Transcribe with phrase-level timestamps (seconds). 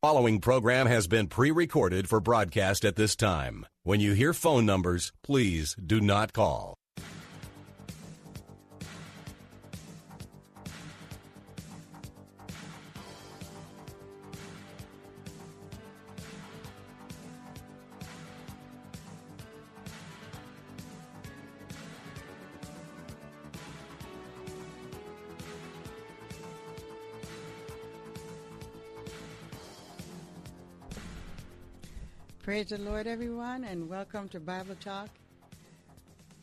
[0.00, 3.66] Following program has been pre-recorded for broadcast at this time.
[3.82, 6.77] When you hear phone numbers, please do not call.
[32.48, 35.10] Praise the Lord, everyone, and welcome to Bible Talk.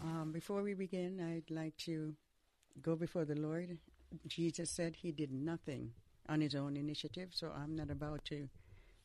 [0.04, 2.14] Um, before we begin, I'd like to
[2.84, 3.80] go before the Lord.
[4.28, 5.90] Jesus said he did nothing
[6.30, 8.48] on his own initiative, so I'm not about to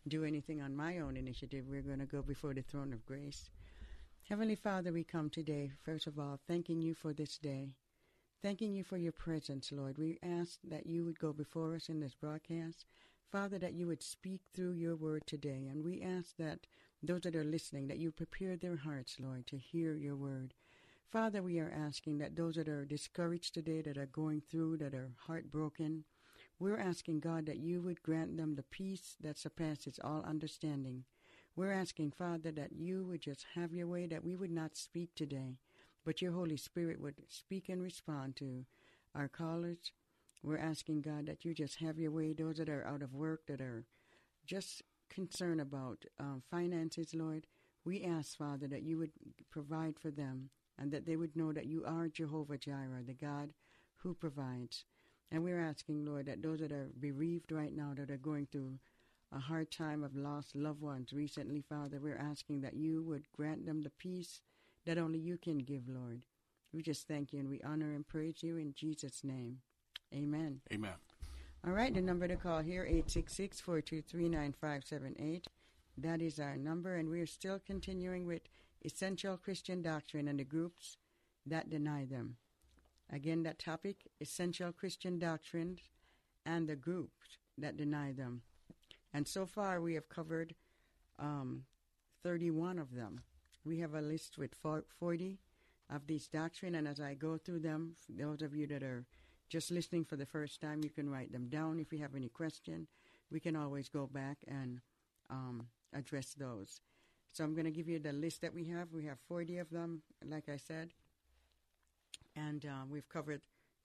[0.08, 1.64] do anything on my own initiative.
[1.66, 3.48] We're going to go before the throne of grace.
[4.28, 7.70] Heavenly Father, we come today, first of all, thanking you for this day.
[8.42, 9.96] Thanking you for your presence, Lord.
[9.96, 12.84] We ask that you would go before us in this broadcast.
[13.32, 15.68] Father, that you would speak through your word today.
[15.70, 16.66] And we ask that
[17.02, 20.54] those that are listening, that you prepare their hearts, Lord, to hear your word.
[21.10, 24.94] Father, we are asking that those that are discouraged today, that are going through, that
[24.94, 26.04] are heartbroken,
[26.58, 31.04] we're asking, God, that you would grant them the peace that surpasses all understanding.
[31.56, 35.14] We're asking, Father, that you would just have your way, that we would not speak
[35.14, 35.56] today,
[36.04, 38.66] but your Holy Spirit would speak and respond to
[39.14, 39.92] our callers.
[40.42, 43.46] We're asking, God, that you just have your way, those that are out of work,
[43.46, 43.84] that are
[44.46, 47.46] just concern about um, finances, Lord,
[47.84, 49.12] we ask, Father, that you would
[49.50, 53.52] provide for them and that they would know that you are Jehovah Jireh, the God
[53.96, 54.84] who provides.
[55.30, 58.78] And we're asking, Lord, that those that are bereaved right now, that are going through
[59.32, 63.66] a hard time of lost loved ones recently, Father, we're asking that you would grant
[63.66, 64.40] them the peace
[64.86, 66.24] that only you can give, Lord.
[66.72, 69.58] We just thank you and we honor and praise you in Jesus' name.
[70.14, 70.60] Amen.
[70.72, 71.09] Amen.
[71.66, 75.44] All right, the number to call here, 866-423-9578.
[75.98, 78.40] That is our number, and we're still continuing with
[78.82, 80.96] essential Christian doctrine and the groups
[81.44, 82.36] that deny them.
[83.12, 85.90] Again, that topic, essential Christian doctrines
[86.46, 88.40] and the groups that deny them.
[89.12, 90.54] And so far, we have covered
[91.18, 91.64] um,
[92.22, 93.20] 31 of them.
[93.66, 94.54] We have a list with
[94.98, 95.38] 40
[95.90, 99.04] of these doctrine, and as I go through them, those of you that are
[99.50, 101.80] just listening for the first time, you can write them down.
[101.80, 102.86] If you have any question,
[103.30, 104.80] we can always go back and
[105.28, 106.80] um, address those.
[107.32, 108.92] So I'm going to give you the list that we have.
[108.92, 110.90] We have 40 of them, like I said,
[112.36, 113.40] and uh, we've covered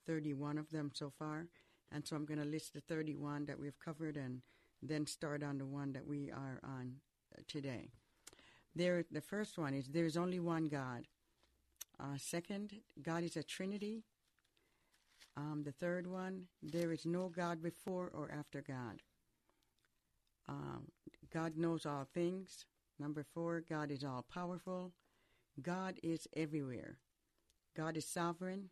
[0.05, 1.47] 31 of them so far.
[1.91, 4.41] And so I'm going to list the 31 that we've covered and
[4.81, 6.95] then start on the one that we are on
[7.35, 7.89] uh, today.
[8.75, 11.07] There, the first one is there is only one God.
[11.99, 14.03] Uh, second, God is a Trinity.
[15.37, 19.01] Um, the third one, there is no God before or after God.
[20.47, 20.87] Um,
[21.33, 22.65] God knows all things.
[22.99, 24.93] Number four, God is all powerful.
[25.61, 26.99] God is everywhere.
[27.75, 28.69] God is sovereign.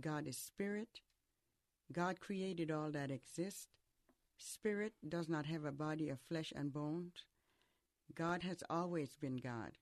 [0.00, 1.00] God is spirit.
[1.92, 3.68] God created all that exists.
[4.38, 7.24] Spirit does not have a body of flesh and bones.
[8.14, 9.72] God has always been God.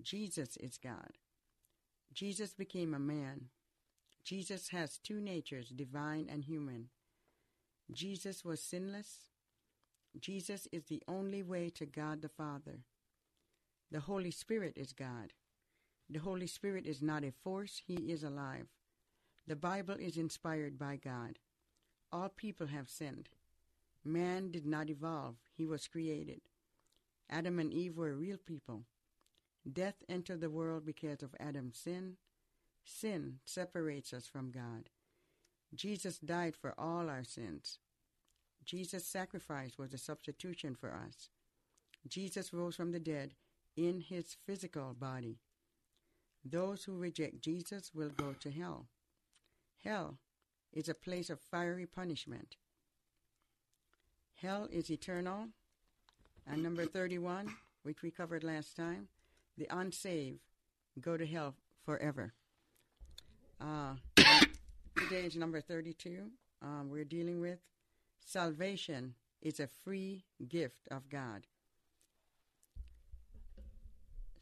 [0.00, 1.18] Jesus is God.
[2.12, 3.46] Jesus became a man.
[4.28, 6.90] Jesus has two natures, divine and human.
[7.90, 9.20] Jesus was sinless.
[10.20, 12.80] Jesus is the only way to God the Father.
[13.90, 15.32] The Holy Spirit is God.
[16.10, 18.66] The Holy Spirit is not a force, He is alive.
[19.46, 21.38] The Bible is inspired by God.
[22.12, 23.30] All people have sinned.
[24.04, 26.42] Man did not evolve, he was created.
[27.30, 28.82] Adam and Eve were real people.
[29.72, 32.18] Death entered the world because of Adam's sin.
[32.90, 34.88] Sin separates us from God.
[35.74, 37.78] Jesus died for all our sins.
[38.64, 41.28] Jesus' sacrifice was a substitution for us.
[42.08, 43.34] Jesus rose from the dead
[43.76, 45.38] in his physical body.
[46.42, 48.86] Those who reject Jesus will go to hell.
[49.84, 50.18] Hell
[50.72, 52.56] is a place of fiery punishment.
[54.34, 55.48] Hell is eternal.
[56.46, 59.08] And number 31, which we covered last time,
[59.58, 60.40] the unsaved
[61.00, 61.54] go to hell
[61.84, 62.32] forever.
[63.60, 63.94] Uh,
[64.96, 66.30] today is number 32.
[66.62, 67.58] Um, we're dealing with
[68.24, 71.46] salvation is a free gift of God.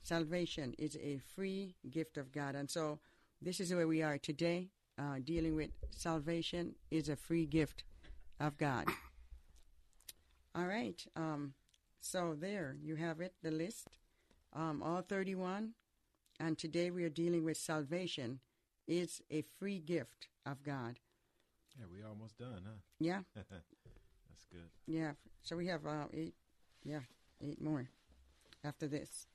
[0.03, 2.55] Salvation is a free gift of God.
[2.55, 2.99] And so
[3.41, 4.69] this is where we are today,
[4.99, 7.85] uh, dealing with salvation is a free gift
[8.39, 8.87] of God.
[10.55, 11.03] All right.
[11.17, 11.55] Um,
[12.01, 13.89] so there you have it, the list,
[14.53, 15.73] um, all 31.
[16.39, 18.41] And today we are dealing with salvation
[18.87, 20.99] is a free gift of God.
[21.79, 22.79] Yeah, we almost done, huh?
[22.99, 23.21] Yeah.
[23.35, 24.69] That's good.
[24.87, 25.13] Yeah.
[25.43, 26.35] So we have uh, eight,
[26.85, 27.01] yeah,
[27.41, 27.89] eight more
[28.65, 29.27] after this.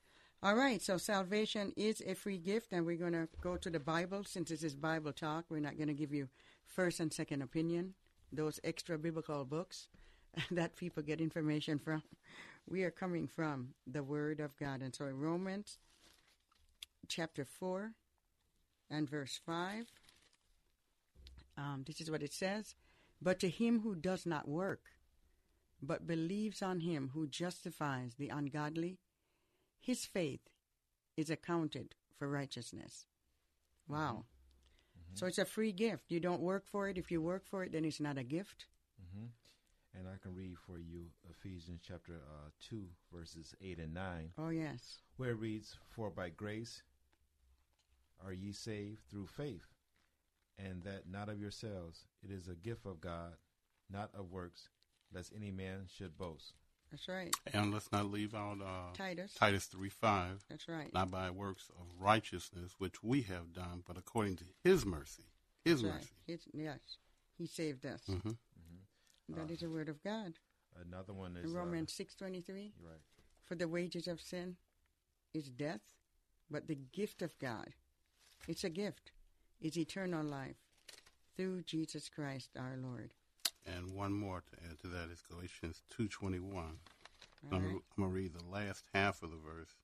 [0.42, 0.82] All right.
[0.82, 4.50] So salvation is a free gift, and we're going to go to the Bible since
[4.50, 5.44] this is Bible talk.
[5.48, 6.28] We're not going to give you
[6.66, 7.94] first and second opinion,
[8.32, 9.88] those extra biblical books
[10.50, 12.02] that people get information from.
[12.68, 15.78] We are coming from the Word of God, and so in Romans
[17.08, 17.92] chapter four
[18.92, 19.86] and verse five.
[21.56, 22.74] Um, this is what it says.
[23.20, 24.90] But to him who does not work,
[25.82, 28.98] but believes on him who justifies the ungodly,
[29.80, 30.48] his faith
[31.16, 33.06] is accounted for righteousness.
[33.88, 34.24] Wow.
[34.96, 35.14] Mm-hmm.
[35.16, 36.04] So it's a free gift.
[36.10, 36.98] You don't work for it.
[36.98, 38.66] If you work for it, then it's not a gift.
[39.14, 39.26] hmm
[39.94, 44.48] And I can read for you Ephesians chapter uh, 2, verses 8 and 9, Oh,
[44.50, 44.98] yes.
[45.16, 46.82] where it reads, For by grace
[48.24, 49.66] are ye saved through faith,
[50.58, 52.04] and that not of yourselves.
[52.22, 53.34] It is a gift of God,
[53.90, 54.68] not of works,
[55.12, 56.54] lest any man should boast.
[56.90, 57.34] That's right.
[57.54, 59.32] And let's not leave out uh, Titus.
[59.34, 60.44] Titus 3 5.
[60.50, 60.92] That's right.
[60.92, 65.24] Not by works of righteousness, which we have done, but according to his mercy.
[65.64, 66.06] His That's right.
[66.28, 66.50] mercy.
[66.52, 66.80] Yes.
[67.38, 68.02] He saved us.
[68.06, 68.32] hmm
[69.30, 70.34] That is the word of God.
[70.86, 73.00] Another one is In uh, Romans 6.23, right.
[73.44, 74.56] For the wages of sin
[75.32, 75.80] is death,
[76.50, 77.68] but the gift of God,
[78.48, 79.12] it's a gift,
[79.60, 80.56] is eternal life
[81.36, 83.14] through Jesus Christ our Lord.
[83.66, 86.54] And one more to add to that is Galatians 2.21.
[86.54, 86.68] All
[87.52, 87.74] I'm, right?
[87.74, 89.74] I'm going to read the last half of the verse.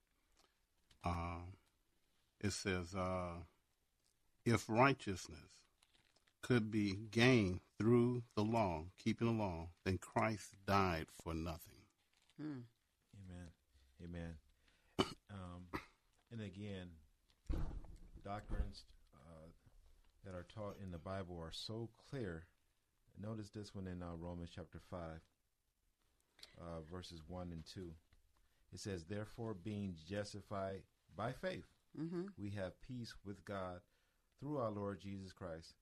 [1.04, 1.42] Uh,
[2.40, 3.42] it says, uh,
[4.44, 5.38] If righteousness
[6.42, 11.82] could be gained through the law, keeping the law, then Christ died for nothing.
[12.40, 12.60] Hmm.
[13.24, 13.48] Amen.
[14.04, 14.34] Amen.
[15.30, 15.80] um,
[16.32, 16.90] and again,
[18.28, 18.84] doctrines
[19.14, 19.48] uh,
[20.24, 22.44] that are taught in the Bible are so clear.
[23.20, 24.98] Notice this one in uh, Romans chapter 5,
[26.60, 27.90] uh, verses 1 and 2.
[28.72, 30.82] It says, Therefore, being justified
[31.16, 31.66] by faith,
[31.98, 32.26] Mm-hmm.
[32.36, 33.80] we have peace with God
[34.38, 35.74] through our Lord Jesus Christ,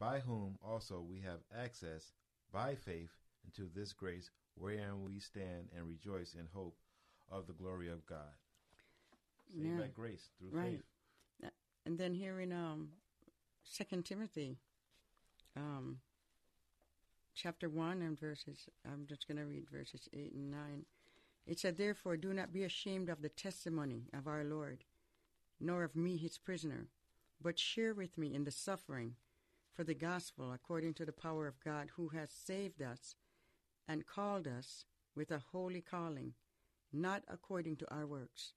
[0.00, 2.12] by whom also we have access
[2.52, 3.10] by faith
[3.46, 6.76] into this grace wherein we stand and rejoice in hope
[7.30, 8.34] of the glory of God.
[9.56, 9.78] Saved Yeah.
[9.82, 10.72] by grace through Right.
[10.72, 10.82] faith.
[11.84, 12.88] And then here in um,
[13.76, 14.58] 2 Timothy,
[15.56, 15.98] um,
[17.34, 20.84] chapter 1 and verses, I'm just going to read verses 8 and 9.
[21.46, 24.84] It said, Therefore, do not be ashamed of the testimony of our Lord,
[25.60, 26.88] nor of me his prisoner,
[27.40, 29.16] but share with me in the suffering
[29.74, 33.16] for the gospel according to the power of God who has saved us
[33.88, 34.84] and called us
[35.16, 36.34] with a holy calling,
[36.92, 38.52] not according to our works,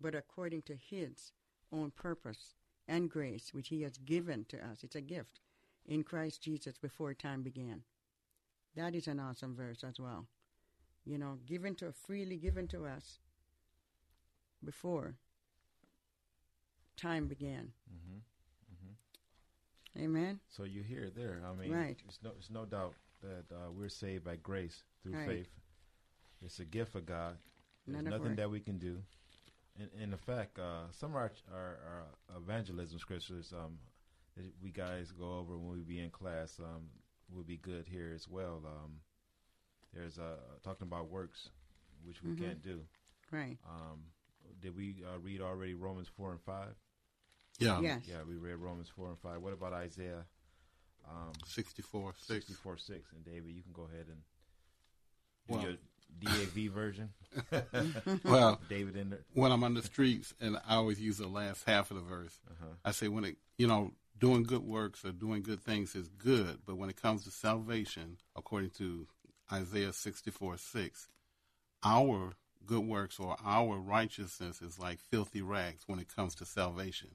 [0.00, 1.32] but according to his
[1.72, 2.54] own purpose
[2.88, 4.82] and grace which he has given to us.
[4.82, 5.40] It's a gift
[5.86, 7.82] in Christ Jesus before time began.
[8.76, 10.26] That is an awesome verse as well.
[11.04, 13.18] You know, given to freely given to us
[14.64, 15.14] before
[16.96, 17.72] time began.
[17.88, 18.18] hmm
[19.98, 20.38] Amen.
[20.48, 21.42] So you hear it there.
[21.44, 21.96] I mean, Right.
[22.04, 25.26] There's no, there's no doubt that uh, we're saved by grace through Right.
[25.26, 25.48] faith.
[26.42, 27.36] It's a gift of God.
[27.86, 29.02] There's None nothing that we can do.
[29.80, 33.78] And, and in effect, uh, some of our, our, our evangelism scriptures um,
[34.36, 36.88] that we guys go over when we be in class um,
[37.34, 38.62] will be good here as well.
[38.66, 38.92] Um,
[39.94, 41.48] there's uh, talking about works,
[42.04, 42.38] which we Mhm.
[42.38, 42.80] can't do.
[43.30, 43.58] Right.
[43.68, 44.00] Um,
[44.60, 46.68] did we uh, read already Romans 4 and 5?
[47.58, 47.80] Yeah.
[47.80, 48.02] Yes.
[48.06, 49.40] Yeah, we read Romans 4 and 5.
[49.40, 50.24] What about Isaiah
[51.08, 52.26] um, 64, 6.
[52.26, 53.12] 64 6?
[53.14, 54.20] And David, you can go ahead and
[55.48, 55.72] do Well- your
[56.18, 57.10] DAV version.
[58.24, 59.20] Well, David in there.
[59.34, 62.38] when I'm on the streets, and I always use the last half of the verse,
[62.50, 62.74] Uh-huh.
[62.84, 66.58] I say when it, you know, doing good works or doing good things is good,
[66.66, 69.06] but when it comes to salvation, according to
[69.52, 71.08] Isaiah 64 6,
[71.84, 72.34] our
[72.66, 77.10] good works or our righteousness is like filthy rags when it comes to salvation.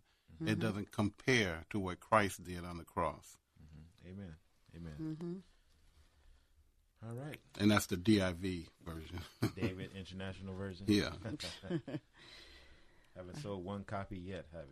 [0.45, 3.37] It doesn't compare to what Christ did on the cross.
[4.05, 4.35] Amen.
[4.75, 4.93] Amen.
[5.01, 5.33] Mm-hmm.
[7.07, 7.37] All right.
[7.59, 9.19] And that's the DIV version.
[9.55, 10.85] David International Version.
[10.87, 11.09] yeah.
[13.15, 14.65] Haven't sold one copy yet, have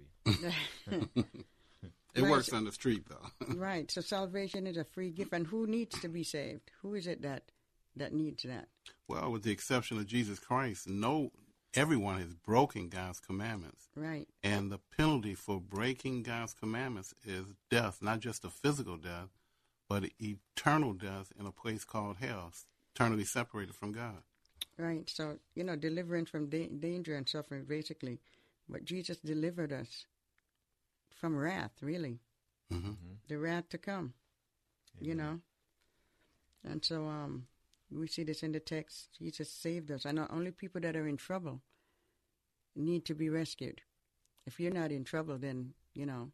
[1.06, 1.14] you?
[2.16, 2.30] It Right.
[2.30, 3.56] works on the street, though.
[3.56, 3.90] right.
[3.90, 5.34] So salvation is a free gift.
[5.34, 6.70] And who needs to be saved?
[6.84, 7.50] Who is it that
[7.96, 8.68] that needs that.
[9.08, 11.32] Well, with the exception of Jesus Christ, no,
[11.74, 13.88] everyone has broken God's commandments.
[13.96, 14.28] Right.
[14.44, 19.30] And the penalty for breaking God's commandments is death, not just a physical death,
[19.94, 22.52] but eternal death in a place called hell,
[22.96, 24.24] eternally separated from God.
[24.76, 25.08] Right.
[25.08, 28.20] So, you know, deliverance from da- danger and suffering, basically.
[28.68, 30.08] But Jesus delivered us
[31.16, 32.18] from wrath, really.
[32.74, 32.94] Mm-hmm.
[33.28, 34.14] The wrath to come,
[35.00, 35.42] you know.
[36.68, 37.46] And so um,
[37.92, 39.10] we see this in the text.
[39.20, 40.06] Jesus saved us.
[40.06, 41.62] And not only people that are in trouble
[42.76, 43.82] need to be rescued.
[44.48, 46.32] If you're not in trouble, then, you know,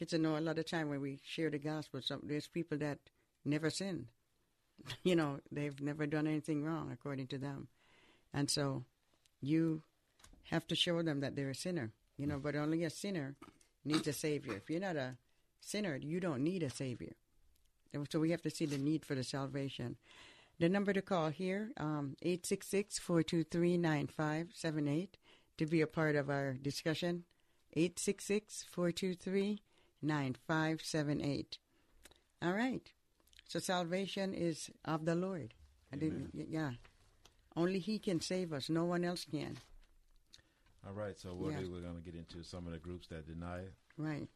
[0.00, 2.98] kids know a lot of time when we share the gospel, there's people that
[3.44, 4.06] never sinned.
[5.04, 7.68] you know, they've never done anything wrong according to them.
[8.32, 8.84] And so
[9.42, 9.82] you
[10.44, 13.34] have to show them that they're a sinner, you know, but only a sinner
[13.84, 14.54] needs a savior.
[14.54, 15.18] If you're not a
[15.60, 17.12] sinner, you don't need a savior.
[18.08, 19.96] So we have to see the need for the salvation.
[20.58, 25.08] The number to call here, um, 866-423-9578
[25.58, 27.24] to be a part of our discussion.
[30.04, 31.58] 866-423-9578.
[32.42, 32.82] All right.
[33.48, 35.54] So salvation is of the Lord.
[35.92, 36.72] I didn't, yeah.
[37.56, 38.68] Only He can save us.
[38.70, 39.58] No one else can.
[40.86, 41.64] All right, so what Yeah.
[41.68, 43.66] we're going to get into some of the groups that deny
[43.98, 44.28] Right.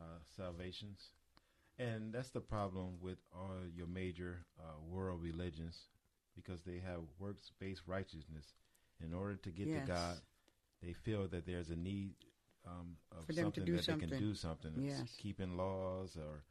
[0.00, 1.10] uh, salvations,
[1.78, 5.88] and that's the problem with all your major uh, world religions,
[6.36, 8.54] because they have works-based righteousness.
[9.00, 9.80] In order to get Yes.
[9.80, 10.20] to God,
[10.82, 12.14] they feel that there's a need
[12.66, 14.18] um, of For them to something do that they can something.
[14.18, 15.14] do something, It's Yes.
[15.18, 16.44] keeping laws or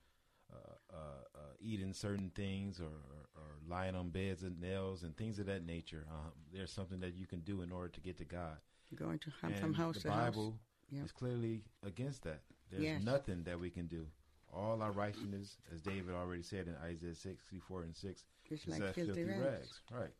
[0.54, 0.56] uh,
[0.94, 0.98] uh,
[1.36, 5.46] uh, eating certain things or, or, or lying on beds and nails and things of
[5.46, 6.06] that nature.
[6.12, 8.58] Um, there's something that you can do in order to get to God.
[8.90, 10.60] You're going to from And house the to Bible house.
[10.90, 11.04] Yeah.
[11.06, 12.42] is clearly against that.
[12.70, 13.04] There's Yes.
[13.04, 14.06] nothing that we can do.
[14.54, 18.94] All our righteousness, as David already said in Isaiah 64 and 6, Just is like
[18.96, 19.80] filthy, rags.
[19.90, 20.12] Right.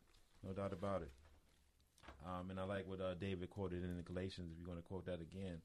[0.42, 1.10] No doubt about it.
[2.26, 4.88] Um, and I like what uh, David quoted in the Galatians, if you're going to
[4.88, 5.60] quote that again.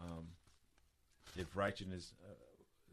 [0.00, 0.28] Um,
[1.36, 2.34] if righteousness uh,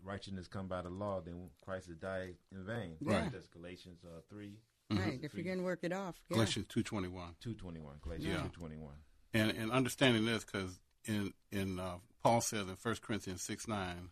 [0.04, 2.96] righteousness come by the law, then Christ has died in vain.
[3.02, 3.32] Right.
[3.32, 4.52] That's Galatians uh, 3,
[4.92, 5.20] Right.
[5.24, 6.16] If you can work it off.
[6.30, 6.36] Yeah.
[6.36, 7.12] Galatians 2.21.
[7.42, 7.96] 221.
[8.04, 8.34] Galatians Yeah.
[8.54, 8.94] 221.
[9.34, 14.10] And, and understanding this, because in, in uh, Paul says in 1 Corinthians 6 9,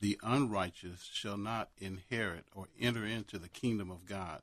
[0.00, 4.42] the unrighteous shall not inherit or enter into the kingdom of God.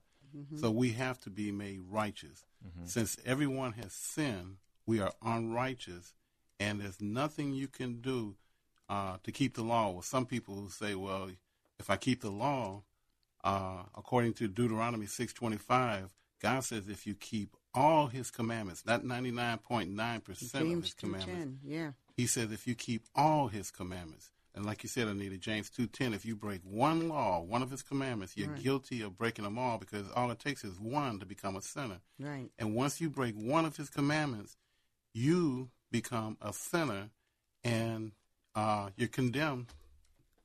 [0.56, 2.44] So we have to be made righteous.
[2.86, 4.58] Since everyone has sinned,
[4.88, 6.14] we are unrighteous,
[6.60, 8.36] and there's nothing you can do
[8.90, 9.90] uh, to keep the law.
[9.92, 11.30] Well, some people who say, well,
[11.80, 12.84] if I keep the law,
[13.44, 16.10] uh, according to Deuteronomy 6.25,
[16.42, 21.58] God says if you keep all his commandments, not 99.9% of his commandments.
[21.66, 21.92] Yeah.
[22.16, 26.14] he says if you keep all his commandments, and like you said, Anita, James 2.10,
[26.14, 28.62] if you break one law, one of his commandments, you're Right.
[28.62, 32.02] guilty of breaking them all because all it takes is one to become a sinner.
[32.20, 32.52] Right.
[32.60, 34.56] And once you break one of his commandments,
[35.14, 37.10] you become a sinner
[37.64, 38.12] and
[38.56, 39.68] uh, you're condemned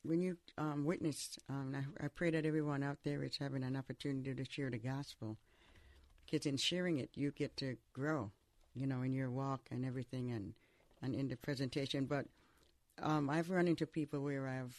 [0.03, 3.75] when you um, witnessed, um, I, I pray that everyone out there is having an
[3.77, 5.39] opportunity to share the gospel.
[6.25, 8.31] Because in sharing it, you get to grow,
[8.75, 10.55] you know, in your walk and everything and,
[11.03, 12.07] and in the presentation.
[12.07, 12.27] But
[13.01, 14.77] um, I've run into people where I've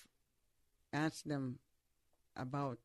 [0.91, 1.59] asked them
[2.35, 2.77] about,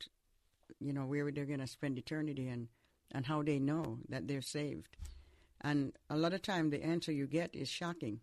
[0.80, 2.68] you know, where they're going to spend eternity and,
[3.12, 4.96] and how they know that they're saved.
[5.60, 8.20] And a lot of time the answer you get is shocking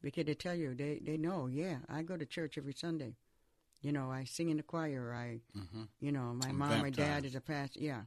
[0.00, 3.14] because they tell you, they, they know, yeah, I go to church every Sunday.
[3.82, 5.14] You know, I sing in the choir.
[5.14, 5.40] I,
[6.00, 7.78] you know, my I'm mom or dad is a pastor.
[7.80, 8.00] Yeah.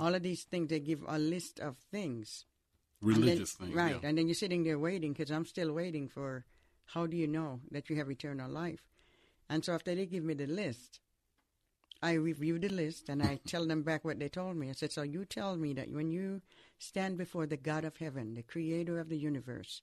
[0.00, 2.44] All of these things, they give a list of things.
[3.02, 3.74] And then- Religious things.
[3.74, 3.98] Right.
[4.02, 4.08] yeah.
[4.08, 6.44] And then you're sitting there waiting because I'm still waiting for
[6.86, 8.82] how do you know that you have eternal life?
[9.48, 11.00] And so after they give me the list,
[12.02, 14.68] I review the list and I tell them back what they told me.
[14.68, 16.42] I said, So you tell me that when you
[16.78, 19.82] stand before the God of heaven, the creator of the universe,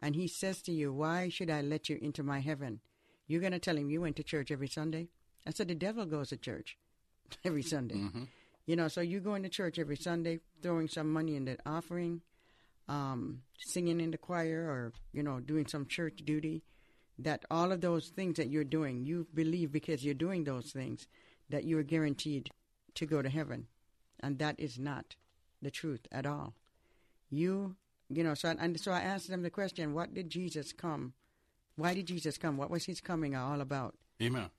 [0.00, 2.80] and he says to you, Why should I let you into my heaven?
[3.28, 5.08] You're going to tell him you went to church every Sunday?
[5.46, 6.76] I said, The devil goes to church
[7.44, 7.96] every Sunday.
[7.96, 8.24] Mm-hmm.
[8.66, 12.20] You know, so you going to church every Sunday, throwing some money in the offering,
[12.90, 16.62] um, singing in the choir, or you know, doing some church duty.
[17.18, 21.06] That all of those things that you're doing, you believe because you're doing those things
[21.50, 22.48] that you are guaranteed
[22.94, 23.66] to go to heaven,
[24.20, 25.16] and that is not
[25.62, 26.54] the truth at all.
[27.30, 27.76] You,
[28.08, 31.12] you know, so and so I asked them the question: What did Jesus come?
[31.76, 32.56] Why did Jesus come?
[32.56, 33.94] What was His coming all about?
[34.20, 34.50] Amen.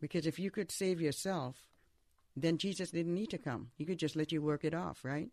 [0.00, 1.56] Because if you could save yourself,
[2.36, 3.68] then Jesus didn't need to come.
[3.76, 5.30] He could just let you work it off, right?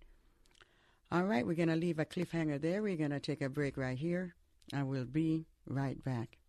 [1.13, 2.81] All right, we're going to leave a cliffhanger there.
[2.81, 4.33] We're going to take a break right here,
[4.73, 6.39] and we'll be right back.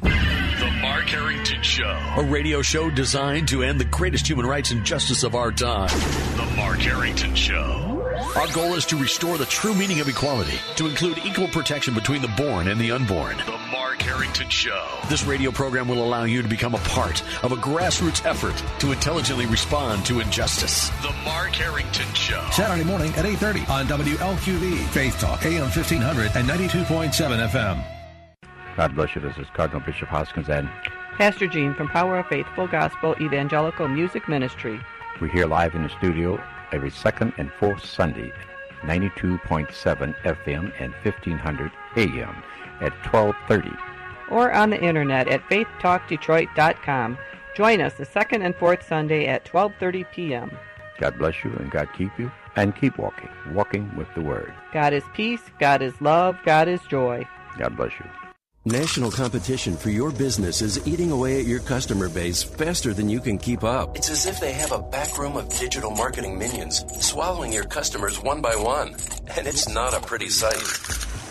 [0.00, 5.24] The Mark Harrington Show, a radio show designed to end the greatest human rights injustice
[5.24, 5.88] of our time.
[6.36, 8.06] The Mark Harrington Show.
[8.36, 12.22] Our goal is to restore the true meaning of equality, to include equal protection between
[12.22, 13.38] the born and the unborn.
[13.38, 13.58] The
[14.00, 14.98] Mark Harrington Show.
[15.10, 18.92] This radio program will allow you to become a part of a grassroots effort to
[18.92, 20.88] intelligently respond to injustice.
[21.02, 22.42] The Mark Harrington Show.
[22.50, 27.84] Saturday morning at 8.30 on WLQV, Faith Talk, AM 1500 and 92.7 FM.
[28.76, 29.20] God bless you.
[29.20, 30.70] This is Cardinal Bishop Hoskins, and
[31.18, 34.80] Pastor Gene from Power of Faith Full Gospel Evangelical Music Ministry.
[35.20, 36.42] we're here live in the studio
[36.72, 38.32] every second and fourth Sunday,
[38.82, 39.68] 92.7
[40.22, 42.42] FM and 1500 AM
[42.80, 43.89] at 1230.
[44.30, 47.18] Or on the internet at faithtalkdetroit.com.
[47.54, 50.56] Join us the second and fourth Sunday at 12:30 p.m.
[50.98, 54.52] God bless you and God keep you, and keep walking, walking with the Word.
[54.72, 57.26] God is peace, God is love, God is joy.
[57.58, 58.06] God bless you.
[58.66, 63.18] National competition for your business is eating away at your customer base faster than you
[63.18, 63.96] can keep up.
[63.96, 68.22] It's as if they have a back room of digital marketing minions swallowing your customers
[68.22, 68.94] one by one.
[69.34, 70.60] And it's not a pretty sight.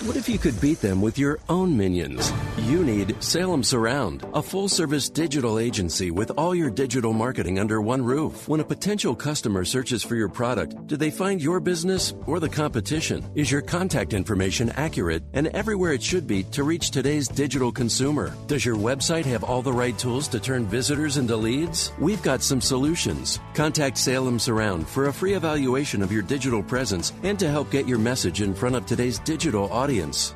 [0.04, 2.32] What if you could beat them with your own minions?
[2.56, 7.82] You need Salem Surround, a full service digital agency with all your digital marketing under
[7.82, 8.48] one roof.
[8.48, 12.48] When a potential customer searches for your product, do they find your business or the
[12.48, 13.30] competition?
[13.36, 18.34] Is your contact information accurate and everywhere it should be to reach today's digital consumer?
[18.48, 21.92] Does your website have all the right tools to turn visitors into leads?
[22.00, 23.42] We've got some solutions.
[23.54, 27.86] Contact Salem Surround for a free evaluation of your digital presence and to help get
[27.86, 29.89] your message in front of today's digital audience.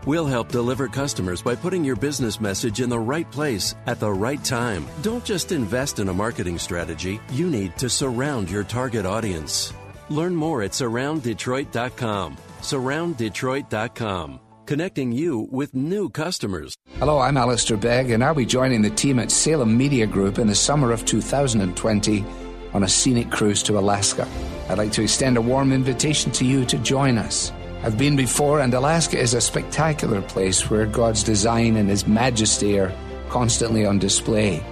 [0.06, 4.12] We'll help deliver customers by putting your business message in the right place at the
[4.12, 4.86] right time.
[5.02, 9.74] Don't just invest in a marketing strategy, you need to surround your target audience.
[10.10, 12.38] Learn more at surrounddetroit.com.
[12.62, 14.40] Surrounddetroit.com.
[14.66, 16.76] Connecting you with new customers.
[16.98, 20.48] Hello, I'm Alistair Begg, and I'll be joining the team at Salem Media Group in
[20.48, 22.26] the summer of 2020
[22.74, 24.28] on a scenic cruise to Alaska.
[24.70, 27.52] I'd like to extend a warm invitation to you to join us.
[27.84, 32.80] I've been before, and Alaska is a spectacular place where God's design and His majesty
[32.80, 32.94] are
[33.28, 34.64] constantly on display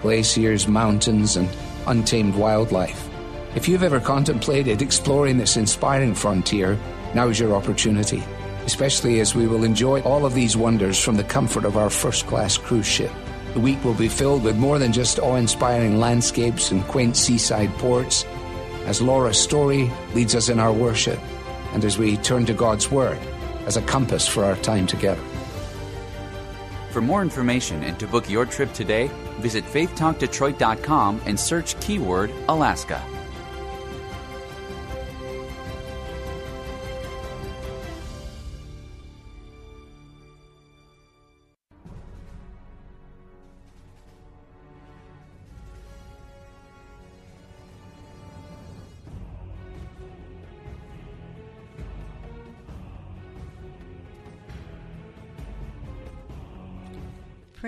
[0.00, 1.48] glaciers, mountains, and
[1.88, 3.08] untamed wildlife.
[3.56, 6.78] If you've ever contemplated exploring this inspiring frontier,
[7.14, 8.22] now is your opportunity,
[8.64, 12.28] especially as we will enjoy all of these wonders from the comfort of our first
[12.28, 13.10] class cruise ship.
[13.54, 17.72] The week will be filled with more than just awe inspiring landscapes and quaint seaside
[17.78, 18.24] ports,
[18.86, 21.18] as Laura Story leads us in our worship,
[21.72, 23.18] and as we turn to God's Word
[23.66, 25.22] as a compass for our time together.
[26.90, 33.02] For more information and to book your trip today, visit faithtalkdetroit.com and search keyword Alaska.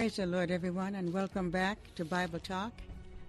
[0.04, 2.72] Praise the Lord, everyone, and welcome back to Bible Talk.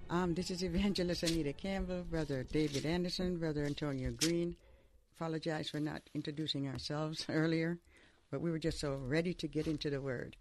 [0.10, 4.58] Um, this is Evangelist Anita Campbell, Brother David Anderson, Brother Antonio Green.
[5.16, 7.80] Apologize for not introducing ourselves earlier,
[8.30, 10.36] but we were just so ready to get into the Word.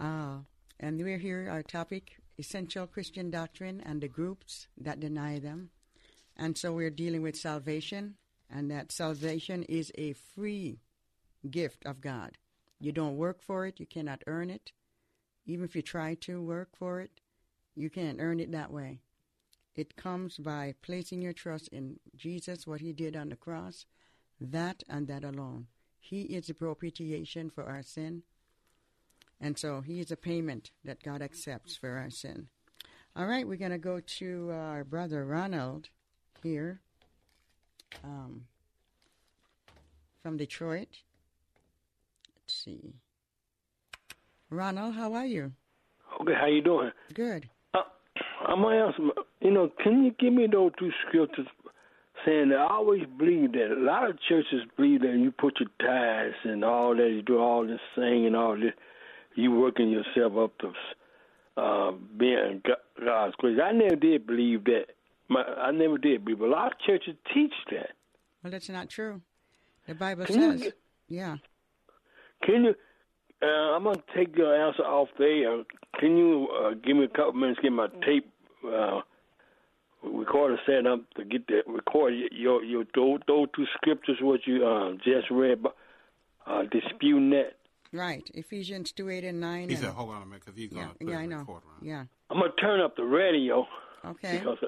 [0.00, 0.38] Uh,
[0.80, 5.70] and we're here, our topic essential Christian doctrine and the groups that deny them.
[6.36, 8.16] And so we're dealing with salvation,
[8.50, 10.80] and that salvation is a free
[11.48, 12.36] gift of God.
[12.80, 14.72] You don't work for it, you cannot earn it.
[15.46, 17.20] Even if you try to work for it,
[17.74, 19.00] you can't earn it that way.
[19.74, 23.86] It comes by placing your trust in Jesus, what he did on the cross,
[24.40, 25.66] that and that alone.
[25.98, 28.22] He is the propitiation for our sin.
[29.40, 32.48] And so he is a payment that God accepts for our sin.
[33.16, 35.88] All right, we're going to go to our brother Ronald
[36.42, 36.80] here
[38.04, 38.44] um,
[40.22, 40.88] from Detroit.
[42.36, 42.94] Let's see.
[44.52, 45.52] Ronald, how are you?
[46.20, 46.90] Okay, how you doing?
[47.14, 47.48] Good.
[47.72, 47.80] Uh,
[48.46, 48.98] I'm gonna ask,
[49.40, 51.46] you know, can you give me those two scriptures
[52.26, 55.70] saying that I always believe that a lot of churches believe that you put your
[55.80, 58.74] tithes and all that, you do all this singing and all this,
[59.34, 60.72] you working yourself up to
[61.56, 62.62] uh, being
[63.02, 63.58] God's grace.
[63.62, 64.86] I never did believe that.
[65.28, 66.40] My, I never did believe.
[66.40, 67.92] But A lot of churches teach that.
[68.42, 69.22] Well, that's not true.
[69.86, 70.72] The Bible Can says, you,
[71.08, 71.36] yeah.
[72.44, 72.74] Can you?
[73.42, 75.64] Uh, I'm gonna take your answer off there.
[75.98, 77.58] Can you uh, give me a couple minutes?
[77.62, 78.30] Get my tape
[78.64, 79.00] uh,
[80.04, 84.64] recorder set up to get the record your your those, those two scriptures what you
[84.64, 85.64] uh, just read,
[86.46, 87.54] uh, disputing that.
[87.94, 88.28] Right.
[88.32, 89.68] Ephesians 2 8 and 9.
[89.68, 91.60] He and, said, hold on a minute, because he's going to yeah, yeah, I know.
[91.82, 92.04] Yeah.
[92.30, 93.66] I'm gonna turn up the radio.
[94.02, 94.38] Okay.
[94.38, 94.66] Because, uh,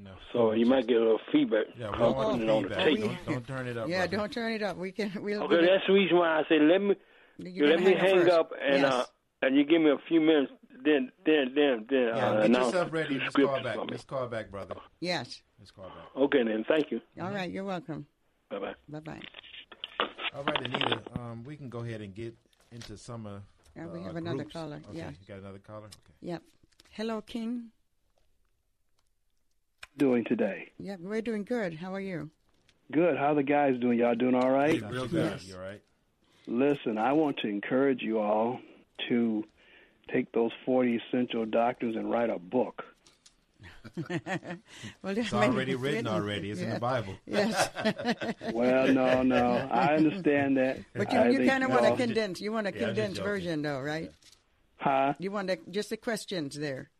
[0.00, 0.12] No.
[0.32, 1.66] so you might get a little feedback.
[1.76, 2.84] Yeah, we I'm don't want putting the it on the feedback.
[2.86, 3.26] tape.
[3.26, 3.88] Don't, don't turn it up.
[3.88, 4.16] Yeah, brother.
[4.16, 4.76] don't turn it up.
[4.76, 5.12] We can.
[5.20, 6.94] We'll, Okay, that's the reason why I said let me
[7.38, 8.32] You're let me hang up hang first.
[8.32, 8.92] up and Yes.
[8.92, 9.04] uh
[9.42, 10.52] and you give me a few minutes.
[10.84, 13.14] Then then then then Yeah, uh, get yourself ready.
[13.14, 13.74] two Just call scriptures back.
[13.76, 13.98] for me.
[14.06, 14.74] Call back, brother.
[15.00, 15.42] Yes.
[15.60, 16.16] Just call back.
[16.16, 17.00] Okay then, thank you.
[17.20, 17.50] All right.
[17.50, 18.06] You're welcome.
[18.50, 18.74] Bye bye.
[18.88, 19.20] Bye bye.
[20.34, 21.00] All right, Anita.
[21.18, 22.34] Um, we can go ahead and get
[22.72, 23.42] into some of.
[23.74, 24.52] Yeah, we uh, have another groups.
[24.52, 24.80] caller.
[24.88, 25.10] Okay, Yeah.
[25.10, 25.86] you got another caller.
[25.86, 26.14] Okay.
[26.22, 26.42] Yep.
[26.90, 27.70] Hello, King.
[29.96, 30.70] doing today?
[30.78, 31.74] Yep, we're doing good.
[31.74, 32.30] How are you?
[32.92, 33.16] Good.
[33.16, 33.98] How are the guys doing?
[33.98, 34.80] Y'all doing all right?
[34.80, 35.42] Not too bad.
[35.42, 35.82] You all right?
[36.46, 38.60] Listen, I want to encourage you all
[39.08, 39.44] to
[40.12, 42.84] take those 40 essential doctrines and write a book.
[45.02, 46.50] well, It's already written already.
[46.50, 47.14] It's in the Bible.
[47.26, 47.70] Yes.
[48.52, 49.68] Well, no, no.
[49.70, 50.78] I understand that.
[50.94, 52.40] But you, you kind of want a y'all- condensed.
[52.40, 53.30] You want a Yeah, condensed joking.
[53.30, 54.10] version, though, right?
[54.78, 55.14] Huh?
[55.18, 56.90] You want the, just the questions there.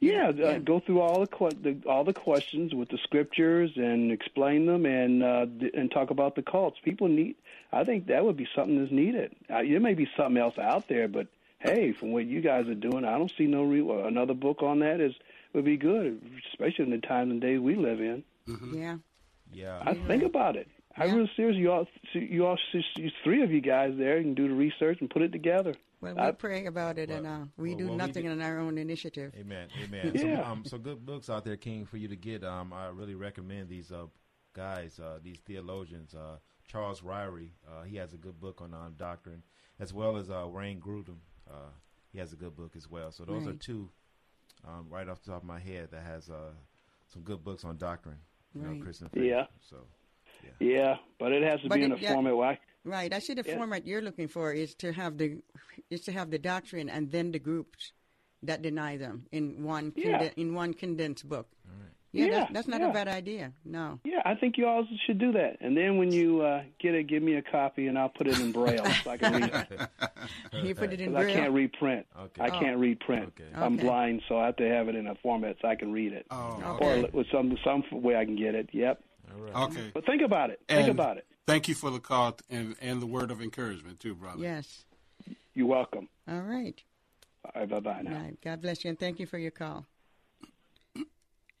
[0.00, 4.12] Yeah, uh, go through all the, que- the all the questions with the scriptures and
[4.12, 6.78] explain them and uh, d- and talk about the cults.
[6.84, 7.34] People need.
[7.72, 9.34] I think that would be something that's needed.
[9.48, 12.74] Uh, there may be something else out there, but hey, from what you guys are
[12.74, 15.14] doing, I don't see no re- uh, another book on that is
[15.54, 16.20] would be good,
[16.52, 18.24] especially in the times and days we live in.
[18.74, 18.96] Yeah.
[19.52, 19.82] Yeah.
[19.84, 20.68] I think about it.
[20.96, 22.58] I really seriously, you all, you all,
[22.96, 25.74] you three of you guys there, you can do the research and put it together.
[26.02, 28.32] Well, I- we pray about it, and uh, we well, do well, we nothing did-
[28.32, 29.32] on our own initiative.
[29.38, 29.68] Amen.
[29.84, 30.12] Amen.
[30.14, 30.42] Yeah.
[30.44, 32.44] So, um, so good books out there, King, for you to get.
[32.44, 34.06] Um, I really recommend these uh,
[34.54, 36.14] guys, uh, these theologians.
[36.14, 36.36] Uh,
[36.68, 39.42] Charles Ryrie, uh, he has a good book on um, doctrine,
[39.78, 41.16] as well as uh, Wayne Grudem.
[41.50, 41.70] Uh,
[42.12, 43.10] he has a good book as well.
[43.10, 43.88] So those are two,
[44.66, 46.52] um, right off the top of my head, that has uh,
[47.12, 48.18] some good books on doctrine,
[48.54, 48.76] you Right.
[48.76, 49.24] know, Christian faith.
[49.24, 49.46] Yeah.
[49.68, 49.76] So
[50.60, 52.12] Yeah, but it has to But be in it- a yeah.
[52.14, 53.12] format where I, Right.
[53.14, 53.56] I see the Yeah.
[53.56, 55.40] format you're looking for is to have the
[55.88, 57.92] is to have the doctrine and then the groups
[58.42, 60.18] that deny them in one Yeah.
[60.18, 61.48] conden- in one condensed book.
[62.14, 62.90] Yeah, Yeah, that's, that's not yeah.
[62.90, 63.52] a bad idea.
[63.64, 63.98] No.
[64.04, 65.56] Yeah, I think you all should do that.
[65.60, 68.38] And then when you uh, get it, give me a copy, and I'll put it
[68.38, 69.66] in braille so I can read.
[69.70, 69.80] it.
[70.62, 72.06] You put it in 'Cause I can't read print.
[72.16, 72.42] Okay.
[72.42, 72.60] I Oh.
[72.60, 73.32] can't read print.
[73.40, 73.48] Okay.
[73.54, 73.82] I'm Okay.
[73.82, 76.26] blind, so I have to have it in a format so I can read it.
[76.30, 77.02] Oh, Okay.
[77.04, 78.68] Or with some some way I can get it.
[78.72, 79.02] Yep.
[79.34, 79.54] all right.
[79.70, 79.90] okay.
[79.94, 80.60] But think about it.
[80.68, 81.26] Think And about it.
[81.46, 84.40] Thank you for the call and, and the word of encouragement, too, brother.
[84.42, 84.84] Yes.
[85.54, 86.08] You're welcome.
[86.28, 86.80] All right.
[87.44, 88.20] All right, bye bye now.
[88.22, 88.40] Right.
[88.42, 89.86] God bless you and thank you for your call.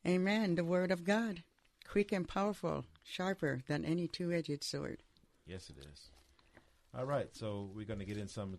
[0.06, 0.54] Amen.
[0.56, 1.42] The word of God,
[1.88, 5.02] quick and powerful, sharper than any two-edged sword.
[5.46, 6.10] Yes, it is.
[6.96, 8.58] All right, so we're going to get in some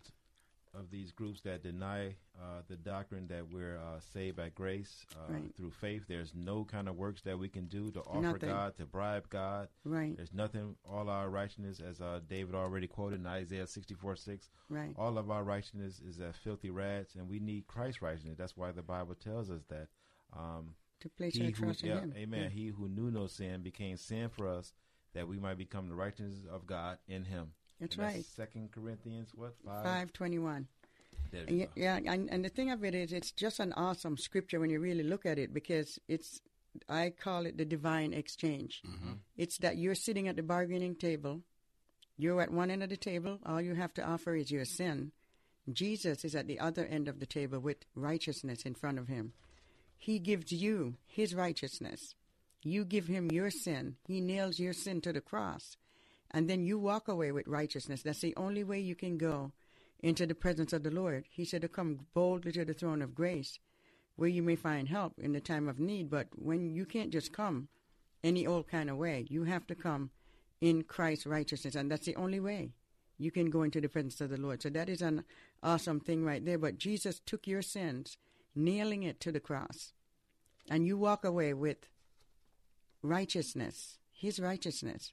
[0.73, 5.32] of these groups that deny uh, the doctrine that we're uh, saved by grace uh,
[5.34, 5.56] Right.
[5.56, 6.06] through faith.
[6.08, 8.49] There's no kind of works that we can do to offer Nothing.
[8.49, 9.67] God, to bribe God.
[9.86, 10.15] Right.
[10.17, 14.95] There's nothing, all our righteousness, as uh, David already quoted in Isaiah 64 6, Right.
[14.97, 18.36] all of our righteousness is as filthy rags, and we need Christ's righteousness.
[18.38, 19.89] That's why the Bible tells us that.
[20.36, 22.13] Um, To place he our who- in yeah, Him.
[22.17, 22.43] Amen.
[22.43, 22.49] Yeah.
[22.49, 24.73] He who knew no sin became sin for us,
[25.13, 27.51] that we might become the righteousness of God in Him.
[27.79, 28.25] That's And right.
[28.25, 29.83] Second Corinthians, what five?
[29.83, 30.13] Five
[31.47, 31.67] we And go.
[31.75, 34.79] Yeah, and, and the thing of it is, it's just an awesome scripture when you
[34.79, 36.41] really look at it because it's,
[36.87, 38.81] I call it the divine exchange.
[38.87, 39.13] Mm-hmm.
[39.35, 41.41] It's that you're sitting at the bargaining table,
[42.17, 45.11] you're at one end of the table, all you have to offer is your sin.
[45.71, 49.33] Jesus is at the other end of the table with righteousness in front of him.
[50.03, 52.13] He gives you his righteousness.
[52.61, 53.95] You give him your sin.
[54.05, 55.77] He nails your sin to the cross.
[56.29, 58.01] And then you walk away with righteousness.
[58.01, 59.53] That's the only way you can go
[60.01, 61.23] into the presence of the Lord.
[61.29, 63.59] He said to come boldly to the throne of grace
[64.17, 66.09] where you may find help in the time of need.
[66.09, 67.69] But when you can't just come
[68.25, 70.11] any old kind of way, you have to come
[70.59, 71.75] in Christ's righteousness.
[71.75, 72.73] And that's the only way
[73.17, 74.63] you can go into the presence of the Lord.
[74.63, 75.23] So that is an
[75.63, 76.57] awesome thing right there.
[76.57, 78.17] But Jesus took your sins,
[78.55, 79.93] nailing it to the cross.
[80.69, 81.89] And you walk away with
[83.01, 85.11] righteousness, his righteousness.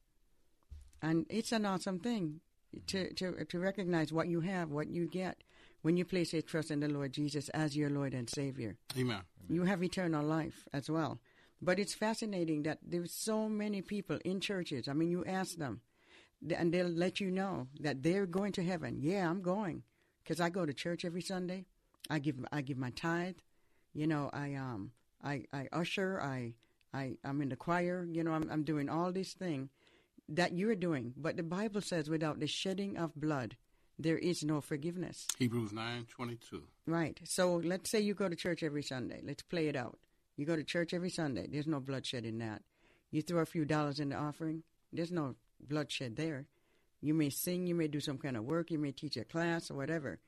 [1.02, 2.40] And it's an awesome thing
[2.88, 5.42] to, to, to recognize what you have, what you get
[5.82, 8.76] when you place your trust in the Lord Jesus as your Lord and Savior.
[8.98, 9.20] Amen.
[9.48, 11.18] You have eternal life as well.
[11.62, 14.88] But it's fascinating that there's so many people in churches.
[14.88, 15.80] I mean, you ask them,
[16.56, 18.98] and they'll let you know that they're going to heaven.
[19.00, 19.82] Yeah, I'm going
[20.22, 21.66] because I go to church every Sunday.
[22.10, 23.36] I give I give my tithe.
[23.94, 24.90] You know, I um
[25.22, 26.20] I I usher.
[26.20, 26.54] I
[26.92, 28.06] I I'm in the choir.
[28.10, 29.70] You know, I'm I'm doing all these things
[30.28, 31.14] that you're doing.
[31.16, 33.56] But the Bible says, without the shedding of blood,
[33.98, 35.26] there is no forgiveness.
[35.38, 36.64] Hebrews nine twenty two.
[36.86, 37.18] Right.
[37.24, 39.20] So let's say you go to church every Sunday.
[39.24, 39.98] Let's play it out.
[40.36, 41.46] You go to church every Sunday.
[41.50, 42.62] There's no bloodshed in that.
[43.10, 44.62] You throw a few dollars in the offering.
[44.92, 46.46] There's no bloodshed there.
[47.02, 49.70] You may sing, you may do some kind of work, you may teach a class
[49.70, 50.18] or whatever.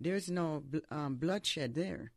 [0.00, 2.12] There's no um, bloodshed there.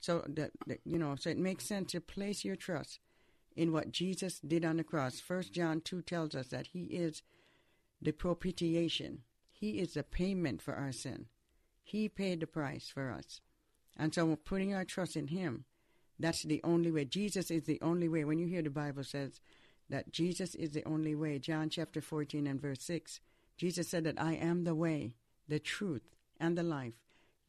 [0.00, 2.98] So that, that you know, so it makes sense to place your trust
[3.54, 5.20] in what Jesus did on the cross.
[5.20, 7.22] First John two tells us that He is
[8.00, 9.20] the propitiation.
[9.50, 11.26] He is the payment for our sin.
[11.84, 13.40] He paid the price for us,
[13.96, 15.64] and so putting our trust in Him.
[16.18, 17.04] That's the only way.
[17.04, 18.24] Jesus is the only way.
[18.24, 19.40] When you hear the Bible says
[19.88, 23.20] that Jesus is the only way, John chapter 14 and verse 6,
[23.56, 25.14] Jesus said that I am the way,
[25.48, 27.01] the truth, and the life.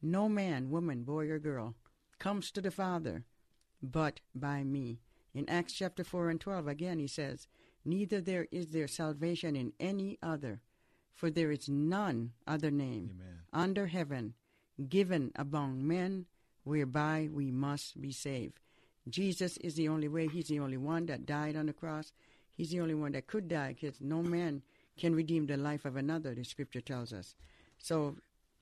[0.04, 1.74] No man, woman, boy, or girl
[2.18, 3.24] comes to the Father
[3.82, 5.00] but by me.
[5.34, 7.48] In Acts chapter 4 and 12, again, he says,
[7.86, 10.60] Neither there is there salvation in any other,
[11.14, 13.40] for there is none other name Amen.
[13.52, 14.34] under heaven
[14.90, 16.26] given among men
[16.64, 18.60] whereby we must be saved.
[19.08, 20.28] Jesus is the only way.
[20.28, 22.12] He's the only one that died on the cross.
[22.52, 24.62] He's the only one that could die because no man
[24.98, 27.34] can redeem the life of another, the scripture tells us.
[27.78, 28.16] So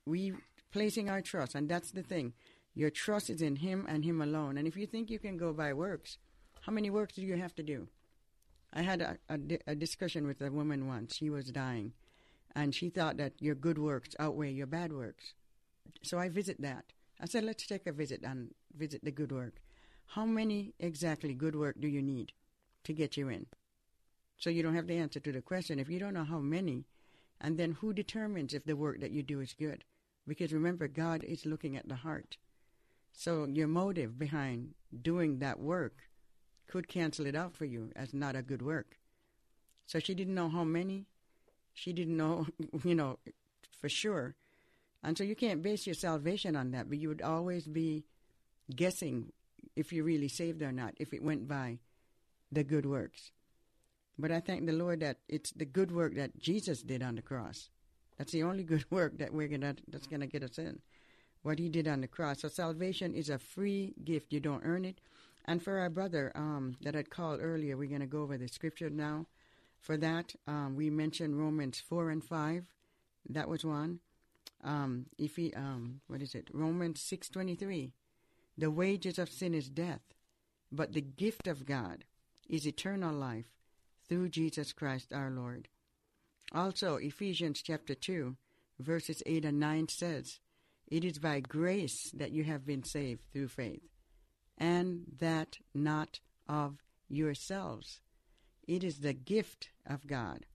[0.05, 0.33] we
[0.73, 2.33] placing our trust, and that's the thing.
[2.73, 4.57] Your trust is in Him and Him alone.
[4.57, 6.17] And if you think you can go by works,
[6.61, 7.87] how many works do you have to do?
[8.73, 11.15] I had a, a, a discussion with a woman once.
[11.15, 11.93] She was dying,
[12.55, 15.35] and she thought that your good works outweigh your bad works.
[16.01, 16.85] So I visit that.
[17.21, 19.61] I said, let's take a visit and visit the good work.
[20.07, 22.33] How many exactly good work do you need
[22.83, 23.45] to get you in?
[24.37, 25.79] So you don't have the answer to the question.
[25.79, 26.85] If you don't know how many,
[27.39, 29.83] and then who determines if the work that you do is good?
[30.27, 32.37] Because remember, God is looking at the heart.
[33.11, 36.09] So your motive behind doing that work
[36.67, 38.97] could cancel it out for you as not a good work.
[39.85, 41.05] So she didn't know how many.
[41.73, 42.47] She didn't know,
[42.83, 43.19] you know,
[43.79, 44.35] for sure.
[45.03, 48.05] And so you can't base your salvation on that, but you would always be
[48.73, 49.33] guessing
[49.75, 51.79] if you're really saved or not, if it went by
[52.51, 53.31] the good works.
[54.17, 57.21] But I thank the Lord that it's the good work that Jesus did on the
[57.21, 57.69] cross.
[58.23, 60.79] That's the only good work that we're gonna that's gonna get us in.
[61.41, 62.39] What he did on the cross.
[62.39, 64.31] So salvation is a free gift.
[64.31, 65.01] You don't earn it.
[65.43, 68.89] And for our brother um, that I'd called earlier, we're gonna go over the scripture
[68.89, 69.25] now.
[69.81, 72.63] For that, um, we mentioned Romans four and five.
[73.27, 73.99] That was one.
[74.63, 76.47] Um, if he, um, what is it?
[76.53, 77.91] Romans six twenty three.
[78.57, 80.13] The wages of sin is death,
[80.71, 82.05] but the gift of God
[82.47, 83.51] is eternal life
[84.07, 85.67] through Jesus Christ our Lord.
[86.51, 88.35] Also, Ephesians chapter 2,
[88.79, 90.39] verses 8 and 9 says,
[90.87, 93.81] It is by grace that you have been saved through faith,
[94.57, 98.01] and that not of yourselves.
[98.67, 100.45] It is the gift of God,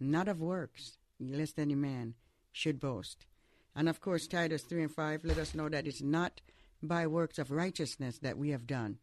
[0.00, 2.14] not of works, lest any man
[2.50, 3.26] should boast.
[3.74, 6.40] And of course, Titus 3 and 5 let us know that it's not
[6.82, 8.98] by works of righteousness that we have done,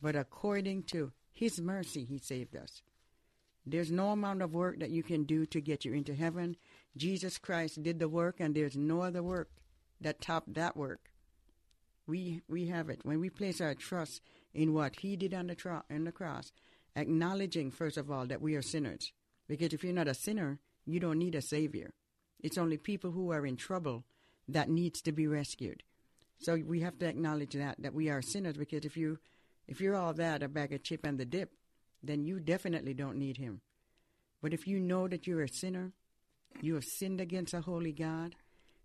[0.00, 2.82] but according to his mercy he saved us.
[3.64, 6.56] There's no amount of work that you can do to get you into heaven.
[6.96, 9.50] Jesus Christ did the work, and there's no other work
[10.00, 11.10] that topped that work.
[12.06, 14.20] We we have it when we place our trust
[14.52, 16.52] in what He did on the tro- on the cross,
[16.96, 19.12] acknowledging first of all that we are sinners.
[19.46, 21.92] Because if you're not a sinner, you don't need a savior.
[22.40, 24.04] It's only people who are in trouble
[24.48, 25.84] that needs to be rescued.
[26.38, 28.56] So we have to acknowledge that that we are sinners.
[28.56, 29.18] Because if you
[29.68, 31.52] if you're all that a bag of chip and the dip,
[32.02, 33.60] then you definitely don't need him.
[34.40, 35.92] But if you know that you're a sinner,
[36.60, 38.34] you have sinned against a holy God,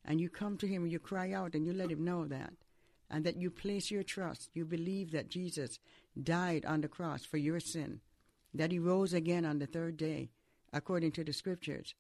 [0.06, 2.54] and you come to him you cry out and you let him know that,
[3.10, 5.80] and that you place your trust, you believe that Jesus
[6.22, 8.02] died on the cross for your sin,
[8.54, 10.30] that he rose again on the third day,
[10.72, 11.96] according to the scriptures,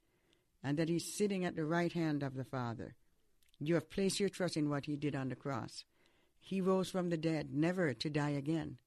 [0.63, 2.95] and that he's sitting at the right hand of the Father.
[3.59, 5.83] You have placed your trust in what he did on the cross.
[6.39, 8.77] He rose from the dead, never to die again,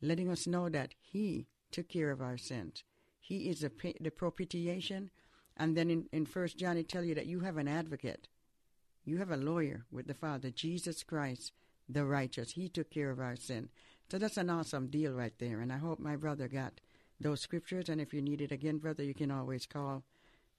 [0.00, 2.82] letting us know that he took care of our sins.
[3.20, 5.10] He is the, the propitiation.
[5.58, 8.28] And then in, in 1 John, it tell you that you have an advocate.
[9.04, 11.52] You have a lawyer with the Father, Jesus Christ,
[11.86, 12.52] the righteous.
[12.52, 13.68] He took care of our sin.
[14.10, 15.60] So that's an awesome deal right there.
[15.60, 16.80] And I hope my brother got
[17.20, 17.90] those scriptures.
[17.90, 20.02] And if you need it again, brother, you can always call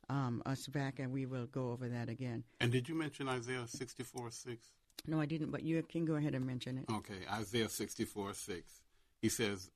[0.09, 2.43] um, us back, and we will go over that again.
[2.61, 4.67] And did you mention Isaiah 64 6?
[5.07, 6.85] No, I didn't, but you can go ahead and mention it.
[6.93, 8.81] Okay, Isaiah 64 6.
[9.19, 9.71] He says,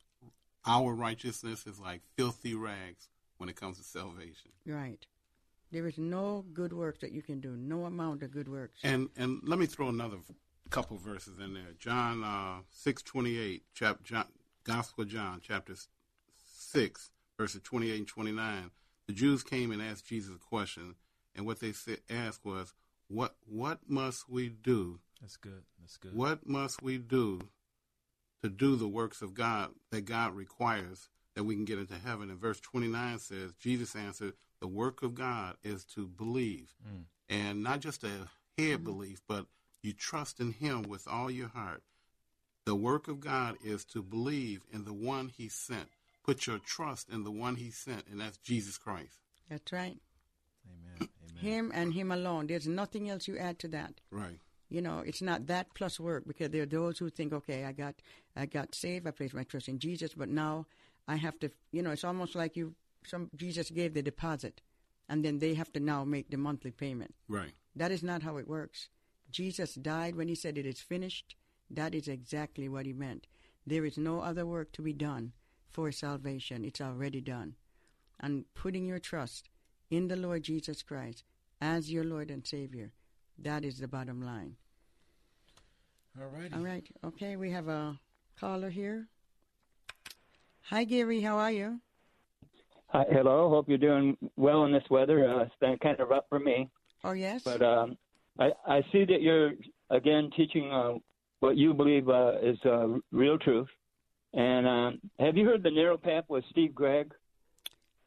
[0.66, 4.52] Our righteousness is like filthy rags when it comes to salvation.
[4.66, 5.06] Right.
[5.72, 8.80] There is no good works that you can do, no amount of good works.
[8.84, 10.18] And and let me throw another
[10.70, 11.74] couple verses in there.
[11.80, 14.26] John uh, six twenty eight, chap John,
[14.64, 15.74] Gospel of John, chapter
[16.54, 18.72] six, verses twenty eight and twenty nine.
[19.08, 20.96] The Jews came and asked Jesus a question,
[21.36, 22.74] and what they said, asked was,
[23.08, 25.64] "What what must we do?" That's good.
[25.80, 26.16] That's good.
[26.16, 27.42] What must we do
[28.44, 32.30] to do the works of God that God requires that we can get into heaven?
[32.30, 37.06] And verse twenty nine says, Jesus answered, "The work of God is to believe, Mm.
[37.30, 39.48] and not just a head belief, but
[39.82, 41.84] you trust in Him with all your heart."
[42.66, 45.90] The work of God is to believe in the one He sent.
[46.24, 49.20] Put your trust in the one He sent, and that's Jesus Christ.
[49.50, 50.00] That's right.
[50.70, 51.10] Amen.
[51.32, 51.44] Amen.
[51.44, 52.46] Him and Him alone.
[52.46, 54.00] There's nothing else you add to that.
[54.12, 54.40] Right.
[54.72, 57.74] You know, it's not that plus work because there are those who think, okay, I
[57.74, 57.96] got,
[58.38, 60.66] I got saved, I placed my trust in Jesus, but now
[61.10, 61.52] I have to.
[61.74, 62.74] You know, it's almost like you.
[63.06, 64.62] Some Jesus gave the deposit,
[65.10, 67.14] and then they have to now make the monthly payment.
[67.28, 67.52] Right.
[67.76, 68.88] That is not how it works.
[69.30, 71.36] Jesus died when He said it is finished.
[71.70, 73.28] That is exactly what He meant.
[73.68, 75.34] There is no other work to be done
[75.70, 76.64] for salvation.
[76.64, 77.56] It's already done.
[78.22, 79.50] And putting your trust
[79.90, 81.26] in the Lord Jesus Christ
[81.60, 82.94] as your Lord and Savior,
[83.44, 84.56] that is the bottom line.
[86.20, 86.54] All right.
[86.54, 86.86] All right.
[87.06, 87.98] Okay, we have a
[88.40, 89.08] caller here.
[90.64, 91.22] Hi, Gary.
[91.22, 91.80] How are you?
[92.88, 93.50] Hi, hello.
[93.50, 95.28] Hope you're doing well in this weather.
[95.30, 96.70] Uh, it's been kind of rough for me,
[97.04, 97.42] Oh, yes.
[97.44, 97.98] but um,
[98.40, 99.52] I, I see that you're
[99.90, 100.94] again teaching uh,
[101.40, 103.68] what you believe uh, is uh, real truth.
[104.34, 107.12] And um, have you heard the narrow path with Steve Gregg?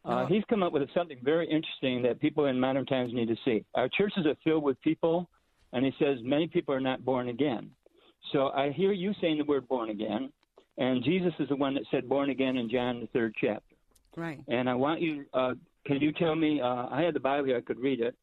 [0.04, 3.36] Uh, he's come up with something very interesting that people in modern times need to
[3.44, 3.64] see.
[3.74, 5.28] Our churches are filled with people,
[5.72, 7.70] and he says many people are not born again.
[8.32, 10.30] So I hear you saying the word born again,
[10.76, 13.74] and Jesus is the one that said born again in John the third chapter.
[14.16, 14.40] Right.
[14.48, 15.54] And I want you, uh,
[15.86, 16.60] can you tell me?
[16.60, 18.14] Uh, I had the Bible here, I could read it.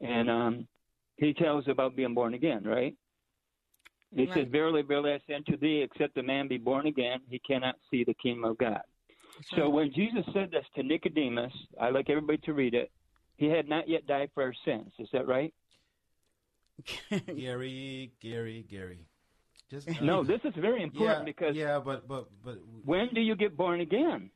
[0.00, 0.68] And um,
[1.16, 2.94] he tells about being born again, right?
[4.14, 4.48] He says, Right.
[4.48, 8.04] Verily, verily, I say unto thee, except a man be born again, he cannot see
[8.04, 8.82] the kingdom of God.
[9.54, 12.90] So when Jesus said this to Nicodemus, I like everybody to read it,
[13.36, 14.92] he had not yet died for our sins.
[14.98, 15.52] Is that right?
[17.36, 19.06] Gary, Gary, Gary.
[19.70, 23.20] Just uh, No, this is very important yeah, because yeah, but but but when do
[23.20, 24.30] you get born again?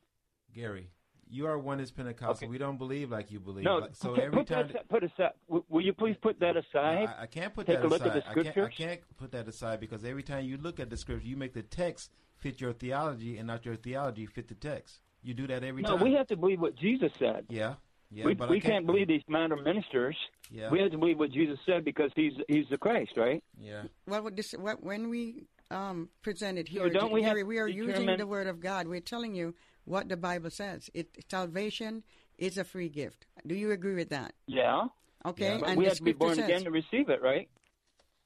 [0.53, 0.89] Gary,
[1.29, 2.49] you are one is Pentecostal.
[2.49, 3.63] We don't believe like you believe.
[3.63, 5.31] No, Like- so put, every put time that, put aside.
[5.47, 7.07] Will you please put that aside?
[7.17, 8.17] I, I can't put Take that a look aside.
[8.17, 10.89] at the I can't, I can't put that aside because every time you look at
[10.89, 12.11] the scripture, you make the text
[12.41, 14.99] fit your theology and not your theology fit the text.
[15.23, 16.03] You do that every no, time.
[16.03, 17.45] we have to believe what Jesus said.
[17.47, 17.75] Yeah,
[18.09, 20.17] yeah, we but we I can't, believe these modern ministers.
[20.49, 20.69] Yeah.
[20.69, 23.43] We have to believe what Jesus said because he's he's the Christ, right?
[23.59, 23.83] Yeah.
[24.07, 27.73] Well, this, what, when we um, presented So here, don't we have we are to
[27.73, 28.87] using the Word of God.
[28.87, 29.53] We're telling you
[29.85, 30.89] what the Bible says.
[30.93, 32.03] It salvation
[32.37, 33.27] is a free gift.
[33.45, 34.33] Do you agree with that?
[34.47, 34.87] Yeah.
[35.23, 37.47] Okay, But and we the have to be born says- again to receive it, right?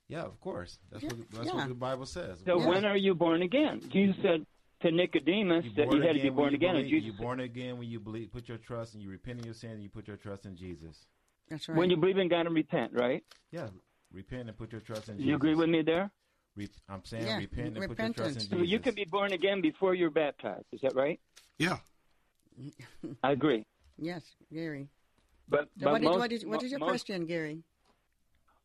[0.08, 0.78] Yeah, of course.
[0.92, 1.56] That's Yeah, what that's yeah.
[1.56, 2.42] what the Bible says.
[2.46, 3.82] So when are you born again?
[3.90, 4.46] Jesus said
[4.82, 7.40] to Nicodemus that he had to be born you again, and believe- Jesus You're born
[7.40, 9.90] again when you believe, put your trust and you repent of your sin and you
[9.90, 11.08] put your trust in Jesus.
[11.50, 11.78] That's right.
[11.78, 13.24] when you believe in God and repent, right?
[13.52, 13.70] Yeah,
[14.12, 15.28] repent and put your trust in Jesus.
[15.28, 16.12] You agree with me there?
[16.56, 18.42] Re- I'm saying Yeah, repent and put your trust in.
[18.42, 18.50] Jesus.
[18.50, 20.66] So you can be born again before you're baptized.
[20.72, 21.20] Is that right?
[21.58, 21.78] Yeah.
[23.24, 23.66] I agree.
[23.98, 24.90] Yes, Gary.
[25.48, 27.64] But, So but what, is, most- what is what is your most- question, Gary?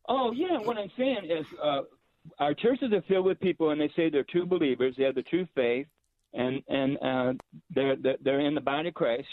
[0.07, 1.81] Oh yeah, what I'm saying is uh,
[2.39, 4.95] our churches are filled with people, and they say they're true believers.
[4.97, 5.87] They have the true faith,
[6.33, 7.33] and and uh,
[7.73, 9.27] they're they're- they're in the body of Christ,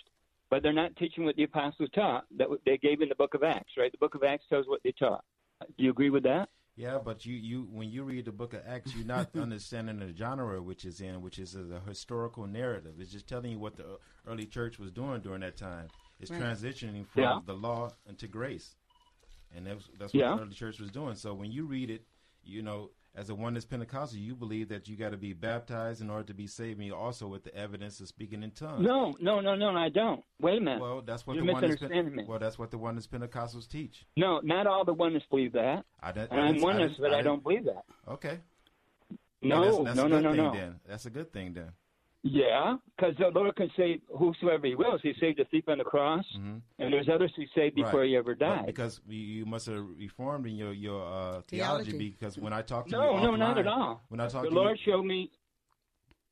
[0.50, 3.42] but they're not teaching what the apostles taught that they gave in the Book of
[3.42, 3.72] Acts.
[3.76, 3.90] Right?
[3.92, 5.24] The Book of Acts tells what they taught.
[5.76, 6.48] Do you agree with that?
[6.76, 10.14] Yeah, but you, you when you read the book of Acts, you're not understanding the
[10.16, 12.92] genre which is in, which is a, historical narrative.
[13.00, 15.88] It's just telling you what the early church was doing during that time.
[16.20, 16.40] It's Right.
[16.40, 17.40] transitioning from Yeah.
[17.44, 18.76] the law into grace,
[19.54, 20.37] and that's that's what Yeah.
[20.37, 21.14] the early church was doing.
[21.14, 22.02] So when you read it,
[22.44, 26.08] you know, as a oneness Pentecostal, you believe that you got to be baptized in
[26.10, 28.85] order to be saved, and you also with the evidence of speaking in tongues.
[28.87, 30.23] No, no, no, no, I don't.
[30.40, 30.81] Wait a minute.
[30.81, 31.81] Well, that's what You're the oneness.
[31.83, 32.25] me.
[32.29, 34.06] Well, that's what the oneness Pentecostals teach.
[34.16, 35.85] No, not all the oneness believe that.
[36.00, 37.85] I, didn't- And I I'm didn't- I oneness, but I, didn't- don't believe that.
[38.06, 38.38] Okay.
[39.42, 40.52] No, Well, that's, that's no, a no, good no, thing no.
[40.52, 41.73] Then that's a good thing then.
[42.31, 45.00] Yeah, because the Lord can save whosoever He wills.
[45.02, 46.60] He saved the thief on the cross, Mhm.
[46.79, 48.08] and there's others He saved before Right.
[48.10, 48.66] He ever But died.
[48.66, 51.90] because you, you must have reformed in your your uh, Theology.
[51.92, 52.10] theology.
[52.10, 54.02] Because when I talk to No, you no, no, not at all.
[54.08, 55.31] When I talk to you the to Lord you, showed me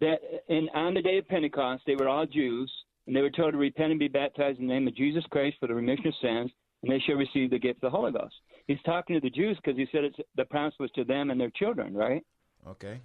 [0.00, 2.70] that in on the day of Pentecost they were all Jews,
[3.06, 5.56] and they were told to repent and be baptized in the name of Jesus Christ
[5.60, 6.50] for the remission of sins,
[6.82, 8.34] and they shall receive the gift of the Holy Ghost.
[8.66, 11.40] He's talking to the Jews because he said it's, the promise was to them and
[11.40, 12.22] their children, right?
[12.66, 13.00] Okay.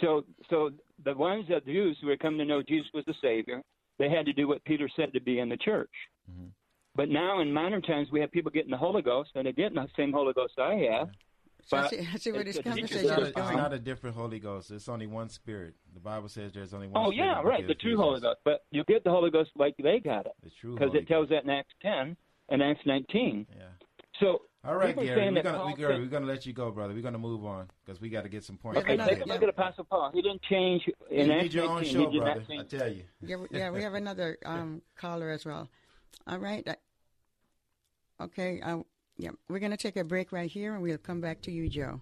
[0.00, 0.70] So, so
[1.04, 3.62] the ones the Jews who were coming to know Jesus was the Savior,
[3.98, 5.90] they had to do what Peter said to be in the church.
[6.30, 6.48] Mm-hmm.
[6.94, 9.76] But now in modern times, we have people getting the Holy Ghost, and they're getting
[9.76, 11.08] the same Holy Ghost I have.
[11.66, 14.38] So I But see, where this it's conversation not, a, it's not a different Holy
[14.38, 14.70] Ghost.
[14.70, 15.74] It's only one Spirit.
[15.94, 17.26] The Bible says there's only one Oh Spirit.
[17.26, 17.62] yeah, that right.
[17.62, 18.02] The gives true Jesus.
[18.02, 20.94] Holy Ghost, but you get the Holy Ghost like they got it, The true because
[20.94, 22.16] it tells that in Acts ten
[22.48, 23.46] and Acts nineteen.
[23.56, 23.64] Yeah.
[24.20, 25.30] So All right, people Gary.
[25.30, 26.92] We're gonna, we, Gary, said- we're gonna let you go, brother.
[26.92, 28.78] We're gonna move on because we got to get some points.
[28.80, 30.10] Okay, take a look at Apostle Paul.
[30.12, 32.40] He didn't change in You Acts need your own show, he did brother.
[32.40, 32.74] not change.
[32.74, 33.04] I tell you.
[33.22, 35.68] Yeah, we- yeah, we have another um, caller as well.
[36.26, 36.66] All right.
[38.20, 38.60] Okay.
[38.60, 38.78] Uh,
[39.16, 41.68] yeah, we're going to take a break right here, and we'll come back to you,
[41.68, 42.00] Joe.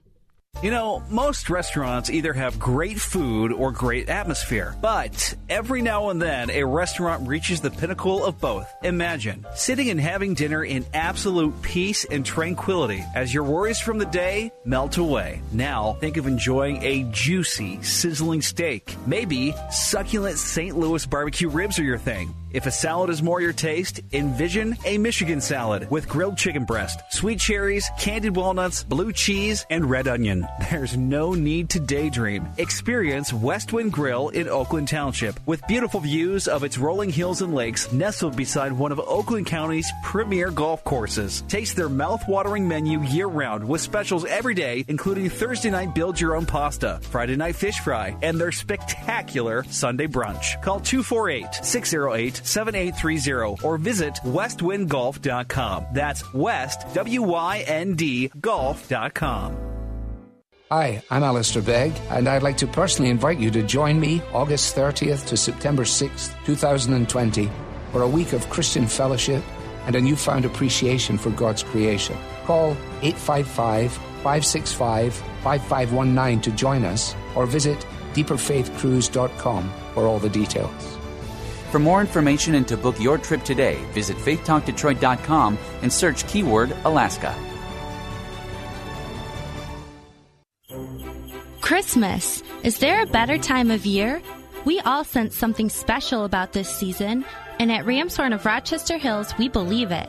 [0.61, 6.21] You know, most restaurants either have great food or great atmosphere, but every now and
[6.21, 8.69] then a restaurant reaches the pinnacle of both.
[8.83, 14.07] Imagine sitting and having dinner in absolute peace and tranquility as your worries from the
[14.07, 15.41] day melt away.
[15.53, 18.97] Now, think of enjoying a juicy, sizzling steak.
[19.07, 20.77] Maybe succulent St.
[20.77, 22.35] Louis barbecue ribs are your thing.
[22.51, 27.03] If a salad is more your taste, envision a Michigan salad with grilled chicken breast,
[27.11, 30.49] sweet cherries, candied walnuts, blue cheese, and red onion.
[30.71, 32.49] There's no need to daydream.
[32.57, 37.93] Experience Westwynd Grill in Oakland Township with beautiful views of its rolling hills and lakes
[37.93, 41.43] nestled beside one of Oakland County's premier golf courses.
[41.49, 46.47] Taste their mouth-watering menu year-round with specials every day, including Thursday night build your own
[46.47, 50.61] pasta, Friday night fish fry, and their spectacular Sunday brunch.
[50.63, 50.81] Call
[52.43, 55.87] 248-608-7830 or visit westwyndgolf.com.
[55.93, 59.57] That's west, W-Y-N-D, golf.com.
[60.71, 64.77] Hi, I'm Alistair Begg, and I'd like to personally invite you to join me August
[64.77, 67.51] 30th to September 6th, 2020,
[67.91, 69.43] for a week of Christian fellowship
[69.87, 72.19] and a newfound appreciation for God's creation.
[72.45, 77.79] Call 855 565 5519 to join us, or visit
[78.13, 80.98] deeperfaithcruise.com for all the details.
[81.71, 87.35] For more information and to book your trip today, visit faithtalkdetroit.com and search keyword Alaska.
[91.61, 92.43] Christmas.
[92.63, 94.23] Is there a better time of year?
[94.65, 97.25] We all sense something special about this season,
[97.59, 100.09] and at Ramshorn of Rochester Hills, we believe it.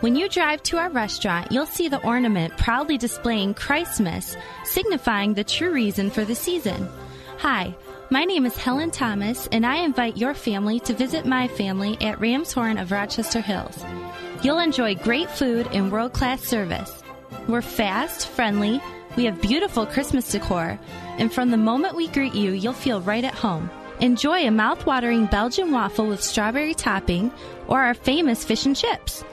[0.00, 5.44] When you drive to our restaurant, you'll see the ornament proudly displaying Christmas, signifying the
[5.44, 6.88] true reason for the season.
[7.38, 7.76] Hi,
[8.10, 12.18] my name is Helen Thomas, and I invite your family to visit my family at
[12.18, 13.84] Ramshorn of Rochester Hills.
[14.42, 17.02] You'll enjoy great food and world class service.
[17.48, 18.80] We're fast, friendly,
[19.16, 20.78] we have beautiful Christmas decor,
[21.18, 23.70] and from the moment we greet you, you'll feel right at home.
[24.00, 27.30] Enjoy a mouth-watering Belgian waffle with strawberry topping
[27.68, 29.24] or our famous fish and chips.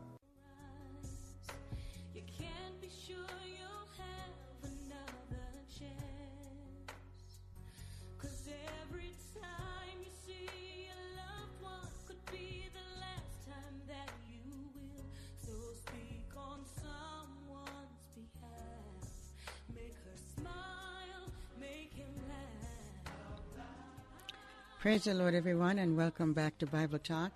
[24.80, 27.34] Praise the Lord, everyone, and welcome back to Bible Talk.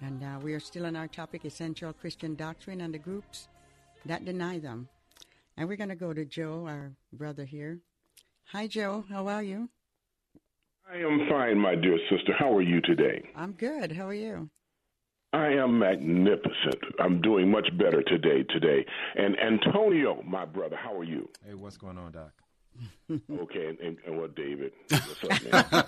[0.00, 3.46] And uh, we are still on our topic, essential Christian doctrine and the groups
[4.06, 4.88] that deny them.
[5.56, 7.78] And we're going to go to Joe, our brother here.
[8.46, 9.04] Hi, Joe.
[9.08, 9.68] How are you?
[10.92, 12.32] I am fine, my dear sister.
[12.36, 13.22] How are you today?
[13.36, 13.92] I'm good.
[13.92, 14.50] How are you?
[15.32, 16.82] I am magnificent.
[16.98, 18.42] I'm doing much better today.
[18.52, 21.30] Today, and Antonio, my brother, how are you?
[21.46, 22.32] Hey, what's going on, Doc?
[23.10, 24.72] Okay, and, and, and what, David?
[24.88, 25.84] What's up, man?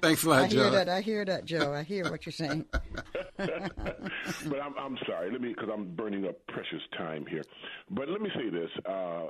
[0.00, 0.88] Thanks a lot, I hear that.
[0.88, 1.72] I hear that, Joe.
[1.72, 2.64] I hear what you're saying.
[3.36, 5.30] but I'm, I'm sorry.
[5.32, 7.42] Let me, because I'm burning up precious time here.
[7.90, 8.70] But let me say this.
[8.86, 9.26] Uh,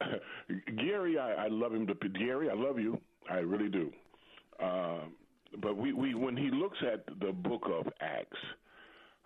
[0.76, 2.50] Gary, I, I love him to Gary.
[2.50, 3.00] I love you.
[3.30, 3.92] I really do.
[4.62, 5.00] Uh,
[5.60, 8.38] but we, we when he looks at the book of Acts,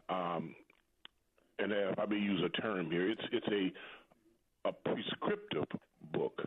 [0.09, 0.55] um,
[1.59, 3.73] and if I may use a term here, it's it's a
[4.67, 5.65] a prescriptive
[6.13, 6.43] book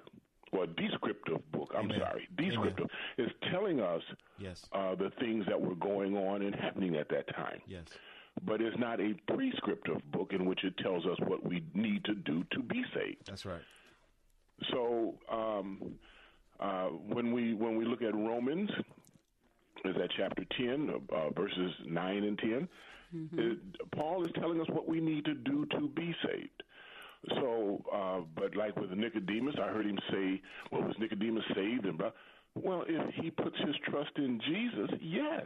[0.52, 1.72] or a descriptive book.
[1.78, 2.00] I'm Amen.
[2.00, 2.88] sorry, descriptive.
[3.18, 4.02] is telling us
[4.40, 4.66] Yes.
[4.74, 7.62] uh, the things that were going on and happening at that time.
[7.68, 7.84] Yes.
[8.46, 12.14] But it's not a prescriptive book in which it tells us what we need to
[12.16, 13.28] do to be saved.
[13.28, 13.62] That's right.
[14.72, 15.96] So um,
[16.60, 18.70] uh, when we when we look at Romans,
[19.86, 22.68] is that chapter ten, uh, verses nine and 10
[23.38, 23.58] it,
[23.92, 26.64] Paul is telling us what we need to do to be saved.
[27.28, 30.42] So, uh, but like with Nicodemus, I heard him say,
[30.72, 32.12] "Well, was Nicodemus saved?" And blah.
[32.56, 35.46] Well, if he puts his trust in Jesus, yes,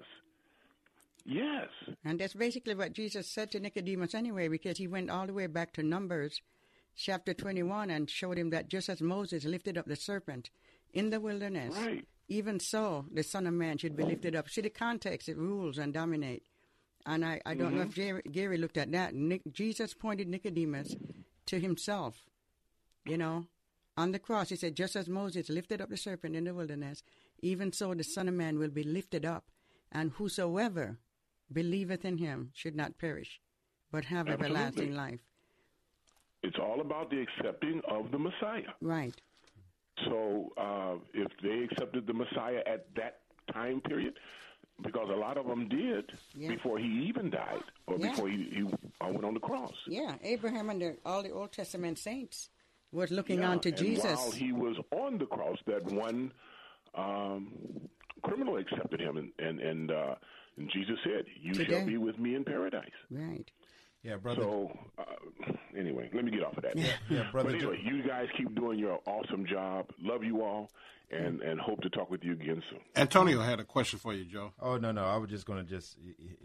[1.26, 1.68] yes.
[2.06, 5.48] And that's basically what Jesus said to Nicodemus anyway, because he went all the way
[5.48, 6.42] back to Numbers
[6.96, 10.50] chapter 21 and showed him that just as Moses lifted up the serpent
[10.94, 12.06] in the wilderness, Right.
[12.30, 14.48] even so the Son of Man should be lifted up.
[14.50, 16.44] See the context, it rules and dominate.
[17.06, 19.14] And I, I don't know if Gary, Gary looked at that.
[19.14, 20.96] Nick, Jesus pointed Nicodemus
[21.48, 22.26] to himself.
[23.06, 23.48] You know,
[23.98, 27.04] on the cross, he said, just as Moses lifted up the serpent in the wilderness,
[27.42, 29.46] even so the Son of Man will be lifted up,
[29.92, 30.98] and whosoever
[31.52, 33.42] believeth in him should not perish,
[33.92, 34.46] but have Absolutely.
[34.46, 35.20] everlasting life.
[36.42, 38.74] It's all about the accepting of the Messiah.
[38.82, 39.16] Right.
[40.06, 43.20] So uh, if they accepted the Messiah at that
[43.54, 44.14] time period,
[44.82, 46.50] because a lot of them did Yeah.
[46.50, 48.10] before he even died or Yeah.
[48.10, 49.74] before he, he went on the cross.
[49.88, 52.50] Yeah, Abraham and the, all the Old Testament saints
[52.92, 54.18] was looking Yeah, on to and Jesus.
[54.20, 56.32] While he was on the cross, that one
[56.96, 57.52] um,
[58.24, 60.16] criminal accepted him, and and and, uh,
[60.58, 61.66] and Jesus said, "You Today.
[61.72, 63.50] shall be with me in paradise." Right.
[64.04, 64.42] Yeah, brother.
[64.44, 65.04] So uh,
[65.78, 66.76] anyway, let me get off of that.
[67.10, 69.88] yeah, brother But anyway, you guys keep doing your awesome job.
[70.02, 70.70] Love you all,
[71.12, 72.80] and and hope to talk with you again soon.
[72.96, 74.54] Antonio had a question for you, Joe.
[74.60, 75.98] Oh no, no, I was just going to just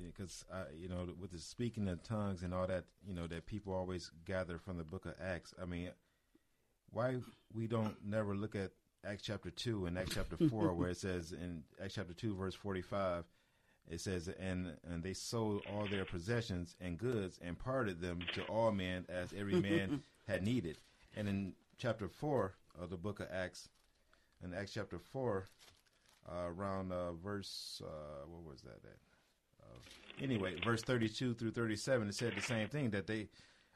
[0.04, 0.44] because
[0.78, 4.10] you know with the speaking of tongues and all that, you know that people always
[4.26, 5.54] gather from the Book of Acts.
[5.60, 5.90] I mean,
[6.90, 7.16] why
[7.54, 8.72] we don't never look at
[9.04, 12.54] Acts chapter two and Acts chapter four, where it says in Acts chapter two verse
[12.54, 13.24] forty five.
[13.90, 18.42] It says, and and they sold all their possessions and goods and parted them to
[18.42, 20.76] all men as every man had needed.
[21.16, 23.70] And in chapter four of the book of Acts,
[24.42, 25.46] in Acts chapter four,
[26.30, 28.98] uh, around uh, verse uh, what was that at?
[29.62, 29.78] Uh,
[30.22, 33.28] anyway, verse thirty-two through thirty-seven, it said the same thing that they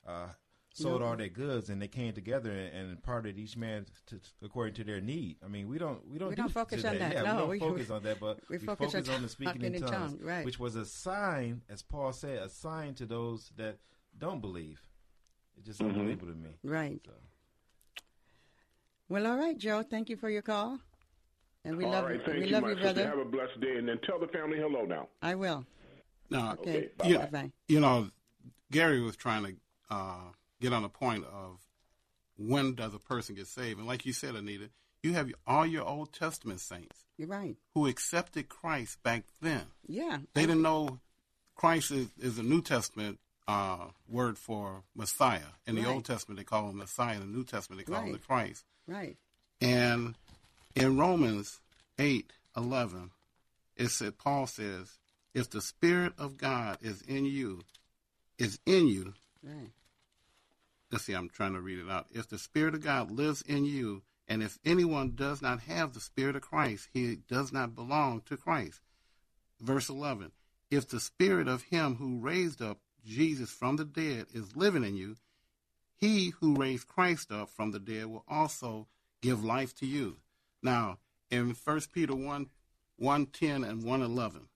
[0.07, 0.27] uh,
[0.75, 4.75] sold all their goods and they came together and, and parted each man to, according
[4.75, 5.37] to their need.
[5.45, 6.95] I mean, we don't we don't We do don't focus today.
[6.95, 7.13] on that.
[7.13, 9.29] Yeah, No, we we- don't focus on that, but we we, focus focus, on the
[9.29, 10.45] speaking in in tongues, tongue, right.
[10.45, 13.79] which was a sign, as Paul said, a sign to those that
[14.19, 14.81] don't believe.
[15.59, 15.91] It's just Mhm.
[15.91, 16.51] unbelievable to me.
[16.65, 17.07] Right.
[19.09, 19.83] Well, all right, Joe.
[19.83, 20.79] Thank you for your call.
[21.65, 23.07] And we All love right, thank we you, love my you, brother.
[23.07, 25.09] Have a blessed day, and then tell the family hello now.
[25.21, 25.65] I will.
[26.29, 26.89] Now, Okay.
[27.05, 27.53] you, Bye-bye.
[27.69, 28.11] you know,
[28.73, 29.55] Gary was trying to
[29.91, 30.31] uh,
[30.61, 31.61] get on the point of
[32.37, 34.71] when does a person get saved, and like you said, Anita,
[35.05, 37.55] you have all your Old Testament saints You're right.
[37.75, 39.67] who accepted Christ back then.
[39.87, 40.19] Yeah.
[40.35, 40.99] They didn't know
[41.55, 45.41] Christ is, is a New Testament uh, word for Messiah.
[45.67, 45.91] In the Right.
[45.95, 47.17] Old Testament, they call him Messiah.
[47.17, 48.65] In the New Testament, they call him the Christ.
[48.87, 49.17] Right.
[49.61, 50.15] And
[50.75, 51.61] in Romans
[51.99, 53.11] eight eleven,
[53.77, 54.99] it said Paul says,
[55.35, 57.63] "If the Spirit of God is in you,
[58.39, 59.73] is in you." Right.
[60.91, 62.07] Let's see, I'm trying to read it out.
[62.11, 66.01] If the Spirit of God lives in you, and if anyone does not have the
[66.01, 68.81] Spirit of Christ, he does not belong to Christ.
[69.61, 70.33] Verse 11
[70.71, 74.97] If the Spirit of Him who raised up Jesus from the dead is living in
[74.97, 75.17] you,
[76.03, 78.89] he who raised Christ up from the dead will also
[79.23, 80.17] give life to you.
[80.61, 80.99] Now,
[81.31, 82.51] in 1 Peter 1
[82.97, 84.49] 110 and 111,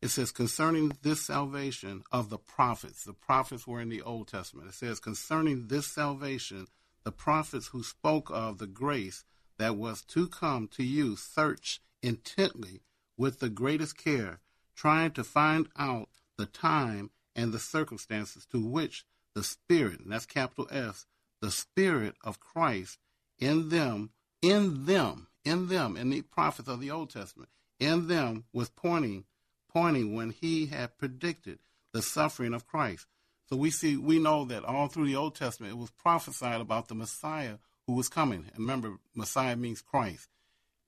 [0.00, 4.68] it says concerning this salvation of the prophets the prophets were in the old testament
[4.68, 6.66] it says concerning this salvation
[7.04, 9.24] the prophets who spoke of the grace
[9.58, 12.82] that was to come to you search intently
[13.16, 14.40] with the greatest care
[14.74, 19.04] trying to find out the time and the circumstances to which
[19.36, 21.06] the spirit and that's capital s
[21.40, 22.98] the spirit of christ
[23.38, 24.10] in them
[24.42, 29.24] in them in them in the prophets of the old testament in them was pointing
[29.76, 31.58] pointing when he had predicted
[31.92, 33.06] the suffering of Christ.
[33.48, 36.88] So we see, we know that all through the Old Testament, it was prophesied about
[36.88, 37.56] the Messiah
[37.86, 38.46] who was coming.
[38.54, 40.28] And remember, Messiah means Christ.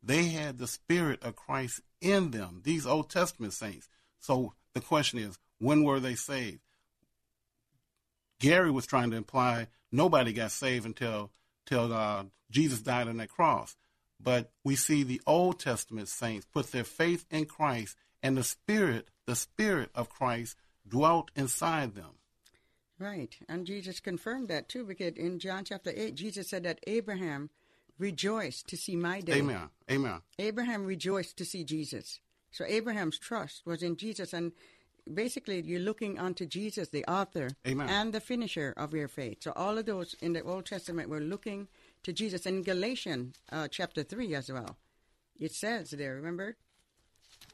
[0.03, 3.89] They had the Spirit of Christ in them, these Old Testament saints.
[4.21, 6.61] So the question is, when were they saved?
[8.41, 11.31] Gary was trying to imply nobody got saved until
[11.67, 13.77] till uh, Jesus died on that cross.
[14.21, 19.09] But we see the Old Testament saints put their faith in Christ, and the Spirit,
[19.27, 20.57] the Spirit of Christ,
[20.89, 22.19] dwelt inside them.
[22.99, 23.37] Right.
[23.49, 27.51] And Jesus confirmed that too, because in John chapter 8, Jesus said that Abraham
[27.99, 29.35] rejoiced to see my day.
[29.35, 29.69] Amen.
[29.91, 30.21] Amen.
[30.39, 32.21] Abraham rejoiced to see Jesus.
[32.51, 34.33] So Abraham's trust was in Jesus.
[34.33, 34.53] And
[35.15, 37.89] basically, you're looking unto Jesus, the author Amen.
[37.89, 39.39] and the finisher of your faith.
[39.43, 41.69] So all of those in the Old Testament were looking
[42.03, 42.47] to Jesus.
[42.47, 44.77] In Galatians uh, chapter 3 as well,
[45.39, 46.57] it says there, remember?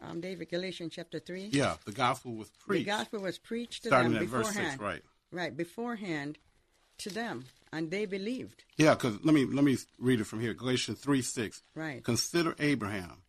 [0.03, 1.51] Um, David, Galatians chapter 3.
[1.53, 2.87] Yeah, the gospel was preached.
[2.87, 4.73] The gospel was preached to Starting them at verse beforehand.
[4.73, 5.03] 6, right.
[5.31, 6.39] Right, beforehand
[6.99, 7.45] to them.
[7.73, 8.63] And they believed.
[8.77, 10.55] Yeah, because let me let me read it from here.
[10.55, 11.61] Galatians three six.
[11.75, 12.05] Right.
[12.05, 13.23] Consider Abraham.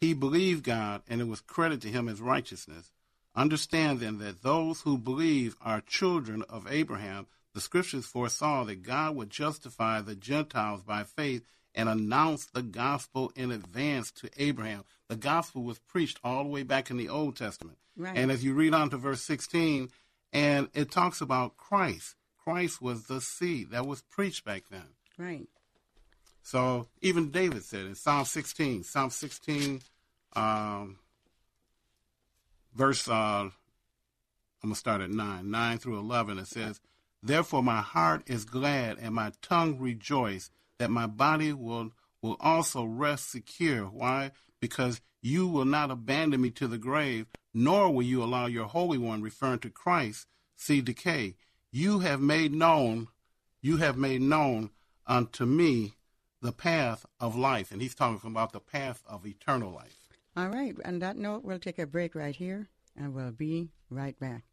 [0.00, 2.90] He believed God, and it was credited to him as righteousness.
[3.36, 7.26] Understand then that those who believe are children of Abraham.
[7.52, 13.32] The scriptures foresaw that God would justify the Gentiles by faith and announce the gospel
[13.34, 14.84] in advance to Abraham.
[15.08, 17.78] The gospel was preached all the way back in the Old Testament.
[17.96, 18.16] Right.
[18.16, 19.90] And as you read on to verse 16,
[20.32, 22.16] and it talks about Christ.
[22.42, 24.88] Christ was the seed that was preached back then.
[25.16, 25.48] Right.
[26.42, 29.80] So even David said in Psalm 16, Psalm 16,
[30.36, 30.98] um,
[32.74, 33.52] verse, uh, I'm
[34.62, 36.80] going to start at 9, 9 through 11, it says,
[37.22, 42.84] Therefore my heart is glad and my tongue rejoice that my body will, will also
[42.84, 43.84] rest secure.
[43.84, 44.32] Why?
[44.60, 48.98] Because you will not abandon me to the grave, nor will you allow your Holy
[48.98, 51.36] One, referring to Christ, see decay.
[51.70, 53.08] You have made known,
[53.62, 54.70] you have made known
[55.06, 55.94] unto me
[56.42, 57.72] the path of life.
[57.72, 60.03] And he's talking about the path of eternal life.
[60.36, 60.74] All right.
[60.84, 64.44] On that note, we'll take a break right here, and we'll be right back.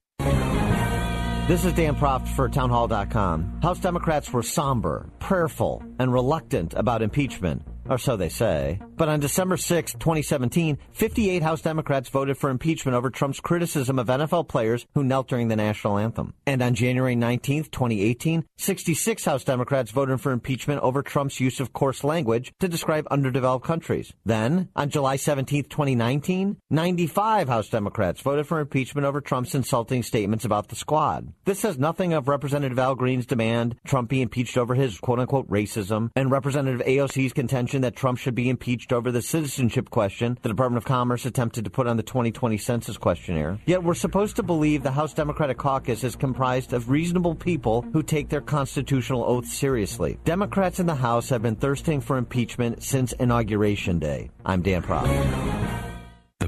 [1.48, 3.62] This is Dan Proft for Townhall.com.
[3.62, 8.80] House Democrats were somber, prayerful, and reluctant about impeachment or so they say.
[8.96, 14.08] But on December 6, 2017, 58 House Democrats voted for impeachment over Trump's criticism of
[14.08, 16.34] NFL players who knelt during the national anthem.
[16.46, 21.74] And on January 19, 2018, 66 House Democrats voted for impeachment over Trump's use of
[21.74, 24.14] coarse language to describe underdeveloped countries.
[24.26, 30.46] Then, on July 17, 2019, 95 House Democrats voted for impeachment over Trump's insulting statements
[30.46, 31.34] about the squad.
[31.46, 35.50] This says nothing of Representative Al Green's demand Trump be impeached over his quote unquote
[35.50, 40.50] racism and Representative AOC's contention that Trump should be impeached over the citizenship question the
[40.50, 43.58] Department of Commerce attempted to put on the 2020 census questionnaire.
[43.66, 48.04] Yet we're supposed to believe the House Democratic caucus is comprised of reasonable people who
[48.04, 50.20] take their constitutional oath seriously.
[50.26, 54.30] Democrats in the House have been thirsting for impeachment since Inauguration Day.
[54.46, 55.61] I'm Dan Proft.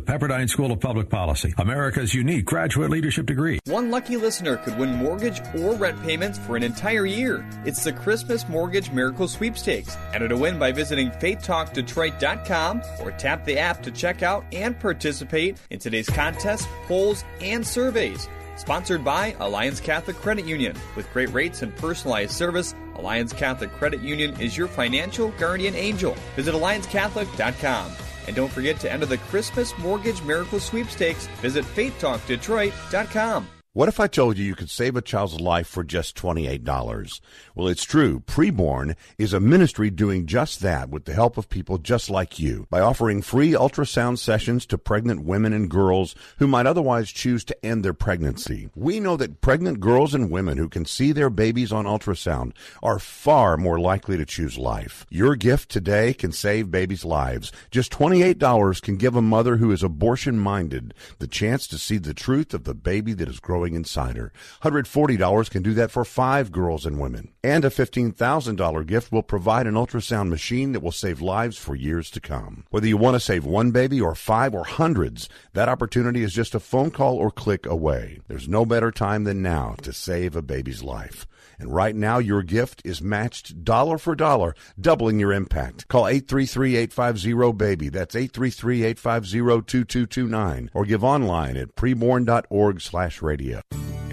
[0.05, 3.59] Pepperdine School of Public Policy, America's unique graduate leadership degree.
[3.65, 7.45] One lucky listener could win mortgage or rent payments for an entire year.
[7.65, 9.97] It's the Christmas Mortgage Miracle Sweepstakes.
[10.13, 15.57] Enter to win by visiting faithtalkdetroit.com or tap the app to check out and participate
[15.69, 18.27] in today's contests, polls, and surveys.
[18.55, 20.75] Sponsored by Alliance Catholic Credit Union.
[20.95, 26.15] With great rates and personalized service, Alliance Catholic Credit Union is your financial guardian angel.
[26.35, 27.91] Visit alliancecatholic.com.
[28.27, 31.27] And don't forget to enter the Christmas Mortgage Miracle Sweepstakes.
[31.41, 33.47] Visit faithtalkdetroit.com.
[33.75, 37.21] What if I told you you could save a child's life for just $28?
[37.55, 38.19] Well, it's true.
[38.19, 42.67] Preborn is a ministry doing just that with the help of people just like you
[42.69, 47.65] by offering free ultrasound sessions to pregnant women and girls who might otherwise choose to
[47.65, 48.69] end their pregnancy.
[48.75, 52.51] We know that pregnant girls and women who can see their babies on ultrasound
[52.83, 55.07] are far more likely to choose life.
[55.09, 57.51] Your gift today can save babies' lives.
[57.71, 62.13] Just $28 can give a mother who is abortion minded the chance to see the
[62.13, 64.33] truth of the baby that is growing inside her.
[64.63, 67.31] $140 can do that for five girls and women.
[67.43, 72.09] And a $15,000 gift will provide an ultrasound machine that will save lives for years
[72.11, 72.65] to come.
[72.69, 76.53] Whether you want to save one baby or five or hundreds, that opportunity is just
[76.53, 78.19] a phone call or click away.
[78.27, 81.25] There's no better time than now to save a baby's life.
[81.59, 85.87] And right now, your gift is matched dollar for dollar, doubling your impact.
[85.87, 87.89] Call 833-850-BABY.
[87.89, 90.69] That's 833-850-2229.
[90.73, 93.61] Or give online at preborn.org slash radio.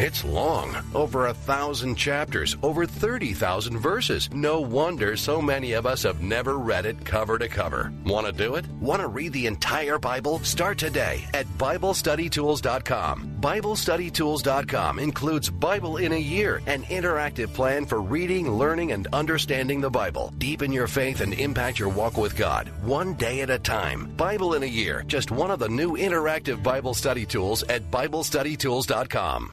[0.01, 4.31] It's long, over a thousand chapters, over 30,000 verses.
[4.33, 7.93] No wonder so many of us have never read it cover to cover.
[8.07, 8.65] Want to do it?
[8.81, 10.39] Want to read the entire Bible?
[10.39, 13.30] Start today at BibleStudyTools.com.
[13.41, 19.89] BibleStudyTools.com includes Bible in a Year, an interactive plan for reading, learning, and understanding the
[19.89, 20.35] Bible.
[20.37, 24.13] Deepen your faith and impact your walk with God, one day at a time.
[24.17, 29.53] Bible in a Year, just one of the new interactive Bible study tools at BibleStudyTools.com.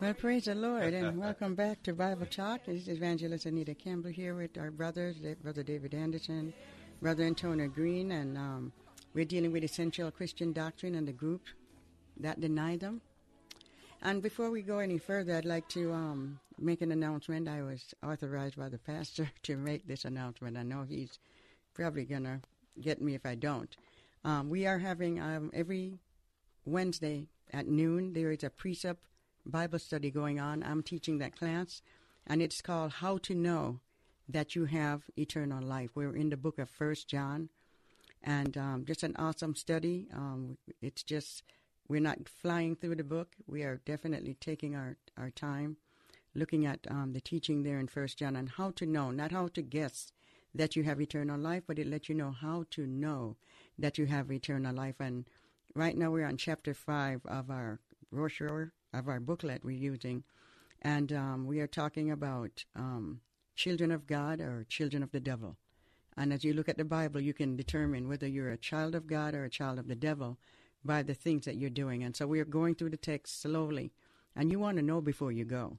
[0.00, 2.66] Well, praise the Lord, and welcome back to Bible Talk.
[2.66, 6.54] This is Evangelist Anita Campbell here with our brothers, Brother David Anderson,
[7.02, 8.72] Brother Antonio Green, and um,
[9.12, 11.42] we're dealing with essential Christian doctrine and the group
[12.16, 13.00] that deny them.
[14.00, 17.48] And before we go any further, I'd like to um, make an announcement.
[17.48, 20.56] I was authorized by the pastor to make this announcement.
[20.56, 21.18] I know he's
[21.74, 22.40] probably going to
[22.80, 23.76] get me if I don't.
[24.24, 25.98] Um, we are having um, every
[26.64, 29.02] Wednesday at noon, there is a precept
[29.48, 30.62] Bible study going on.
[30.62, 31.80] I'm teaching that class,
[32.26, 33.80] and it's called How to Know
[34.28, 35.90] That You Have Eternal Life.
[35.94, 37.48] We're in the book of First John,
[38.22, 40.06] and um, just an awesome study.
[40.14, 41.42] Um, it's just
[41.88, 43.36] we're not flying through the book.
[43.46, 45.78] We are definitely taking our, our time
[46.34, 49.48] looking at um, the teaching there in First John and how to know, not how
[49.48, 50.12] to guess
[50.54, 53.36] that you have eternal life, but it lets you know how to know
[53.78, 54.96] that you have eternal life.
[55.00, 55.24] And
[55.74, 57.80] right now we're on chapter five of our
[58.12, 60.24] brochure of our booklet we're using,
[60.82, 63.20] and um, we are talking about um,
[63.56, 65.56] children of God or children of the devil.
[66.16, 69.06] And as you look at the Bible, you can determine whether you're a child of
[69.06, 70.38] God or a child of the devil
[70.84, 72.02] by the things that you're doing.
[72.02, 73.92] And so we are going through the text slowly.
[74.34, 75.78] And you want to know before you go.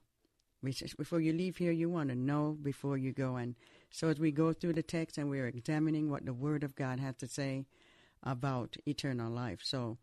[0.98, 3.36] Before you leave here, you want to know before you go.
[3.36, 3.54] And
[3.90, 7.00] so as we go through the text and we're examining what the Word of God
[7.00, 7.64] has to say
[8.22, 9.60] about eternal life.
[9.62, 9.96] So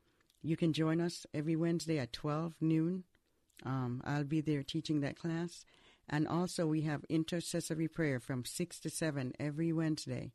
[0.48, 3.04] you can join us every Wednesday at 12 noon.
[3.66, 5.66] Um, I'll be there teaching that class.
[6.10, 10.32] And also, we have intercessory prayer from 6 to 7 every Wednesday.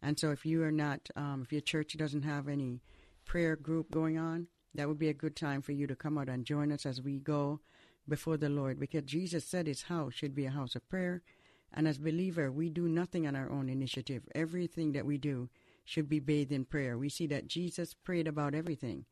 [0.00, 2.80] And so, if you are not, um, if your church doesn't have any
[3.24, 6.28] prayer group going on, that would be a good time for you to come out
[6.28, 7.60] and join us as we go
[8.08, 11.22] before the Lord because Jesus said his house should be a house of prayer.
[11.72, 14.22] And as believer, we do nothing on our own initiative.
[14.34, 15.48] Everything that we do
[15.84, 16.96] should be bathed in prayer.
[16.96, 19.06] We see that Jesus prayed about everything.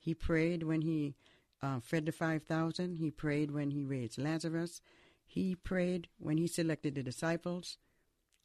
[0.00, 1.14] He prayed when he
[1.62, 2.96] uh, fed the 5,000.
[2.96, 4.80] He prayed when he raised Lazarus.
[5.26, 7.76] He prayed when he selected the disciples.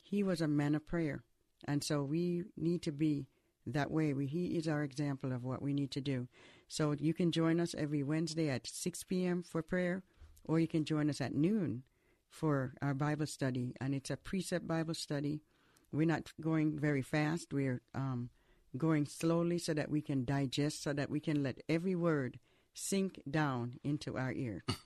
[0.02, 1.24] He was a man of prayer.
[1.66, 3.28] And so we need to be
[3.66, 4.14] that way.
[4.14, 6.28] We, he is our example of what we need to do.
[6.68, 9.42] So you can join us every Wednesday at 6 p.m.
[9.42, 10.04] for prayer,
[10.44, 11.84] or you can join us at noon
[12.30, 13.74] for our Bible study.
[13.80, 15.42] And it's a precept Bible study.
[15.92, 17.54] We're not going very fast.
[17.54, 18.30] We're um,
[18.78, 22.40] going slowly so that we can digest, so that we can let every word
[22.74, 24.64] sink down into our ear.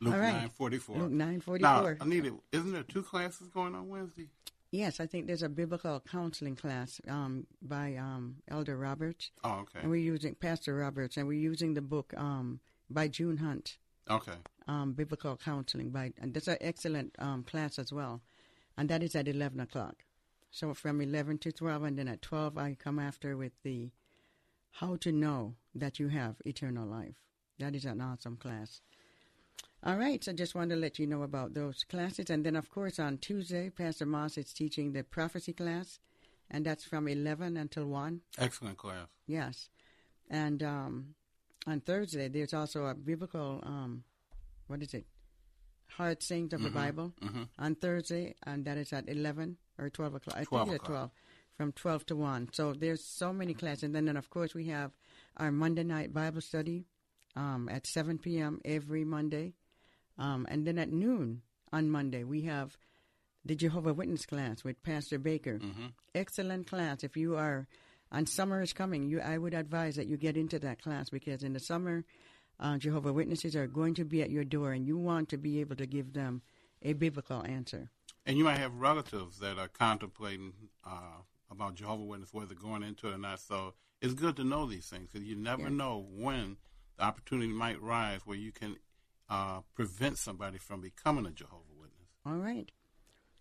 [0.00, 0.32] Luke All right.
[0.32, 0.96] 944.
[0.96, 1.60] Luke 944.
[1.60, 4.28] Now, Anita, isn't there two classes going on Wednesday?
[4.72, 9.30] Yes, I think there's a biblical counseling class um, by um, Elder Roberts.
[9.42, 9.80] Oh, okay.
[9.80, 13.78] And we're using Pastor Roberts, and we're using the book um, by June Hunt.
[14.08, 14.38] Okay.
[14.68, 18.22] Um, biblical counseling by, and that's an excellent um, class as well,
[18.78, 20.04] and that is at eleven o'clock.
[20.50, 23.90] So from eleven to twelve, and then at twelve I come after with the
[24.72, 27.16] how to know that you have eternal life.
[27.58, 28.80] That is an awesome class.
[29.82, 32.28] All right, so just wanted to let you know about those classes.
[32.28, 35.98] And then, of course, on Tuesday, Pastor Moss is teaching the prophecy class,
[36.50, 38.20] and that's from 11 until 1.
[38.38, 39.06] Excellent class.
[39.26, 39.70] Yes.
[40.28, 41.14] And um,
[41.66, 44.04] on Thursday, there's also a biblical, um,
[44.66, 45.06] what is it?
[45.96, 47.48] Hard sayings of Mhm, the Bible mhm.
[47.58, 50.36] on Thursday, and that is at 11 or 12 o'clock.
[50.38, 51.10] I 12 think it's 12,
[51.56, 52.48] from 12 to 1.
[52.52, 53.84] So there's so many classes.
[53.84, 54.92] And then, then, of course, we have
[55.36, 56.84] our Monday night Bible study
[57.36, 58.60] um, at 7 p.m.
[58.64, 59.54] every Monday.
[60.18, 62.76] Um, and then at noon on Monday, we have
[63.44, 65.58] the Jehovah Witness class with Pastor Baker.
[66.14, 67.02] Excellent class.
[67.04, 67.66] If you are,
[68.12, 71.42] and summer is coming, you I would advise that you get into that class because
[71.42, 72.04] in the summer,
[72.58, 75.60] uh, Jehovah Witnesses are going to be at your door, and you want to be
[75.60, 76.42] able to give them
[76.82, 77.90] a biblical answer.
[78.26, 80.52] And you might have relatives that are contemplating
[80.84, 83.40] uh, about Jehovah Witness, whether going into it or not.
[83.40, 85.72] So it's good to know these things because you never Yes.
[85.72, 86.56] know when
[86.96, 88.76] the opportunity might rise where you can
[89.28, 92.08] uh, prevent somebody from becoming a Jehovah Witness.
[92.26, 92.70] All right.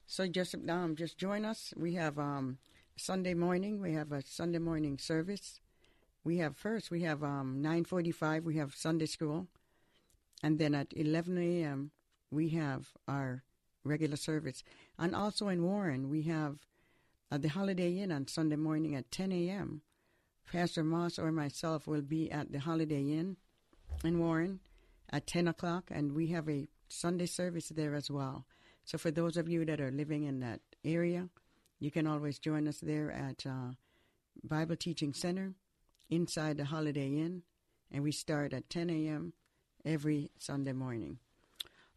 [0.07, 1.73] So just um, just join us.
[1.77, 2.57] We have um,
[2.95, 3.79] Sunday morning.
[3.79, 5.59] We have a Sunday morning service.
[6.23, 6.89] We have first.
[6.89, 8.43] We have um, nine forty-five.
[8.43, 9.47] We have Sunday school,
[10.41, 11.91] and then at eleven a.m.
[12.31, 13.43] we have our
[13.83, 14.63] regular service.
[14.97, 16.57] And also in Warren, we have
[17.31, 19.81] uh, the Holiday Inn on Sunday morning at ten a.m.
[20.51, 23.37] Pastor Moss or myself will be at the Holiday Inn
[24.03, 24.59] in Warren
[25.11, 28.45] at 10 o'clock, and we have a Sunday service there as well.
[28.83, 31.29] So, for those of you that are living in that area,
[31.79, 33.73] you can always join us there at uh,
[34.43, 35.53] Bible Teaching Center
[36.09, 37.43] inside the Holiday Inn,
[37.91, 39.33] and we start at 10 a.m.
[39.85, 41.19] every Sunday morning.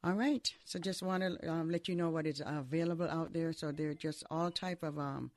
[0.05, 0.53] All right.
[0.65, 3.53] So just want to um, let you know what is available out there.
[3.53, 5.31] So there are just all type of um,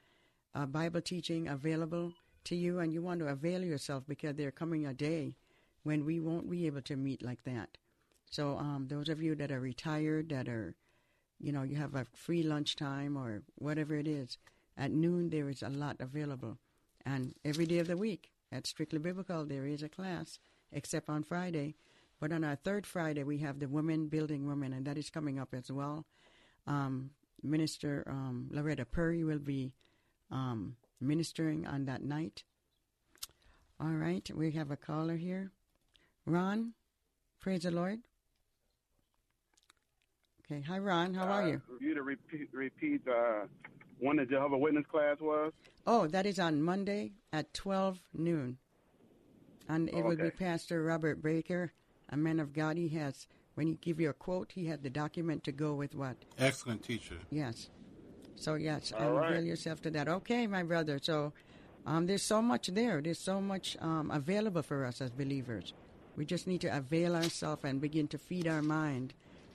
[0.55, 2.13] uh, Bible teaching available
[2.45, 5.35] to you, and you want to avail yourself because there coming a day
[5.83, 7.77] when we won't be able to meet like that.
[8.31, 10.73] So um, those of you that are retired, that are,
[11.39, 14.39] you know, you have a free lunchtime or whatever it is,
[14.77, 16.57] at noon there is a lot available,
[17.05, 20.39] and every day of the week at Strictly Biblical there is a class,
[20.71, 21.75] except on Friday
[22.19, 25.39] but on our third Friday, we have the Women Building Women, and that is coming
[25.39, 26.05] up as well.
[26.67, 27.11] Um,
[27.43, 29.73] Minister um, Loretta Perry will be
[30.31, 32.43] um, ministering on that night.
[33.79, 35.51] All right, we have a caller here.
[36.25, 36.73] Ron,
[37.39, 37.99] praise the Lord.
[40.45, 41.61] Okay, hi Ron, how are you?
[41.69, 43.45] Uh, you to repeat, repeat uh,
[43.99, 45.51] when the Jehovah Witness class was?
[45.87, 48.57] Oh, that is on Monday at 12 noon.
[49.67, 50.29] And it Oh, will be.
[50.31, 51.73] Pastor Robert Baker
[52.09, 52.77] a man of God.
[52.77, 55.95] He has, when he give you a quote, he had the document to go with
[55.95, 56.15] what?
[56.37, 57.15] Excellent teacher.
[57.31, 57.69] Yes.
[58.35, 59.31] So yes, All right.
[59.31, 60.07] avail yourself to that.
[60.07, 60.99] Okay, my brother.
[61.01, 61.31] So
[61.85, 63.01] um, there's so much there.
[63.01, 65.73] There's so much um, available for us as believers.
[66.17, 69.13] We just need to avail ourselves and begin to feed our mind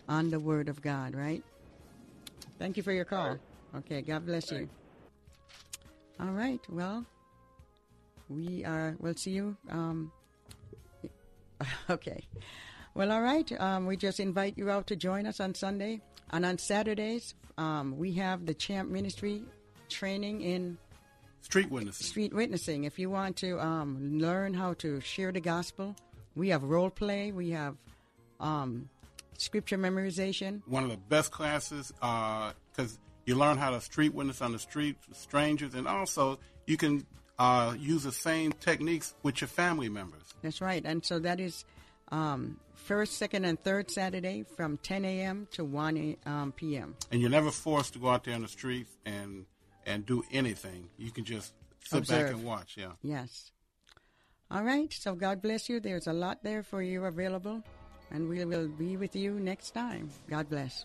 [0.08, 1.14] on the Word of God.
[1.14, 1.42] Right.
[2.58, 3.38] Thank you for your call.
[3.76, 4.02] Okay.
[4.02, 4.68] God bless you.
[6.18, 6.60] All right.
[6.68, 7.04] Well,
[8.28, 8.96] we are.
[8.98, 9.56] We'll see you.
[9.70, 10.12] Um,
[11.90, 12.24] okay.
[12.94, 13.50] Well, all right.
[13.60, 16.00] Um, we just invite you out to join us on Sunday.
[16.30, 19.42] And on Saturdays, um, we have the Champ Ministry
[19.88, 20.78] training in
[21.42, 22.06] Street witnessing.
[22.06, 22.84] street witnessing.
[22.84, 25.96] If you want to um, learn how to share the gospel,
[26.34, 27.76] we have role play, we have
[28.38, 28.88] um,
[29.38, 30.60] scripture memorization.
[30.66, 34.96] One of the best classes because you learn how to street witness on the street
[35.12, 37.06] strangers, and also you can
[37.40, 40.22] uh, use the same techniques with your family members.
[40.42, 40.82] That's right.
[40.84, 41.64] And so that is
[42.12, 45.48] um, first, second, and third Saturday from 10 a.m.
[45.52, 46.94] to 1 a, um, p.m.
[47.10, 49.46] And you're never forced to go out there in the streets and
[49.86, 50.90] and do anything.
[50.98, 52.76] You can just sit back and watch.
[52.76, 52.92] Yeah.
[53.02, 53.50] Yes.
[54.50, 54.92] All right.
[54.92, 55.80] So God bless you.
[55.80, 57.62] There's a lot there for you available,
[58.10, 60.10] and we will be with you next time.
[60.28, 60.84] God bless.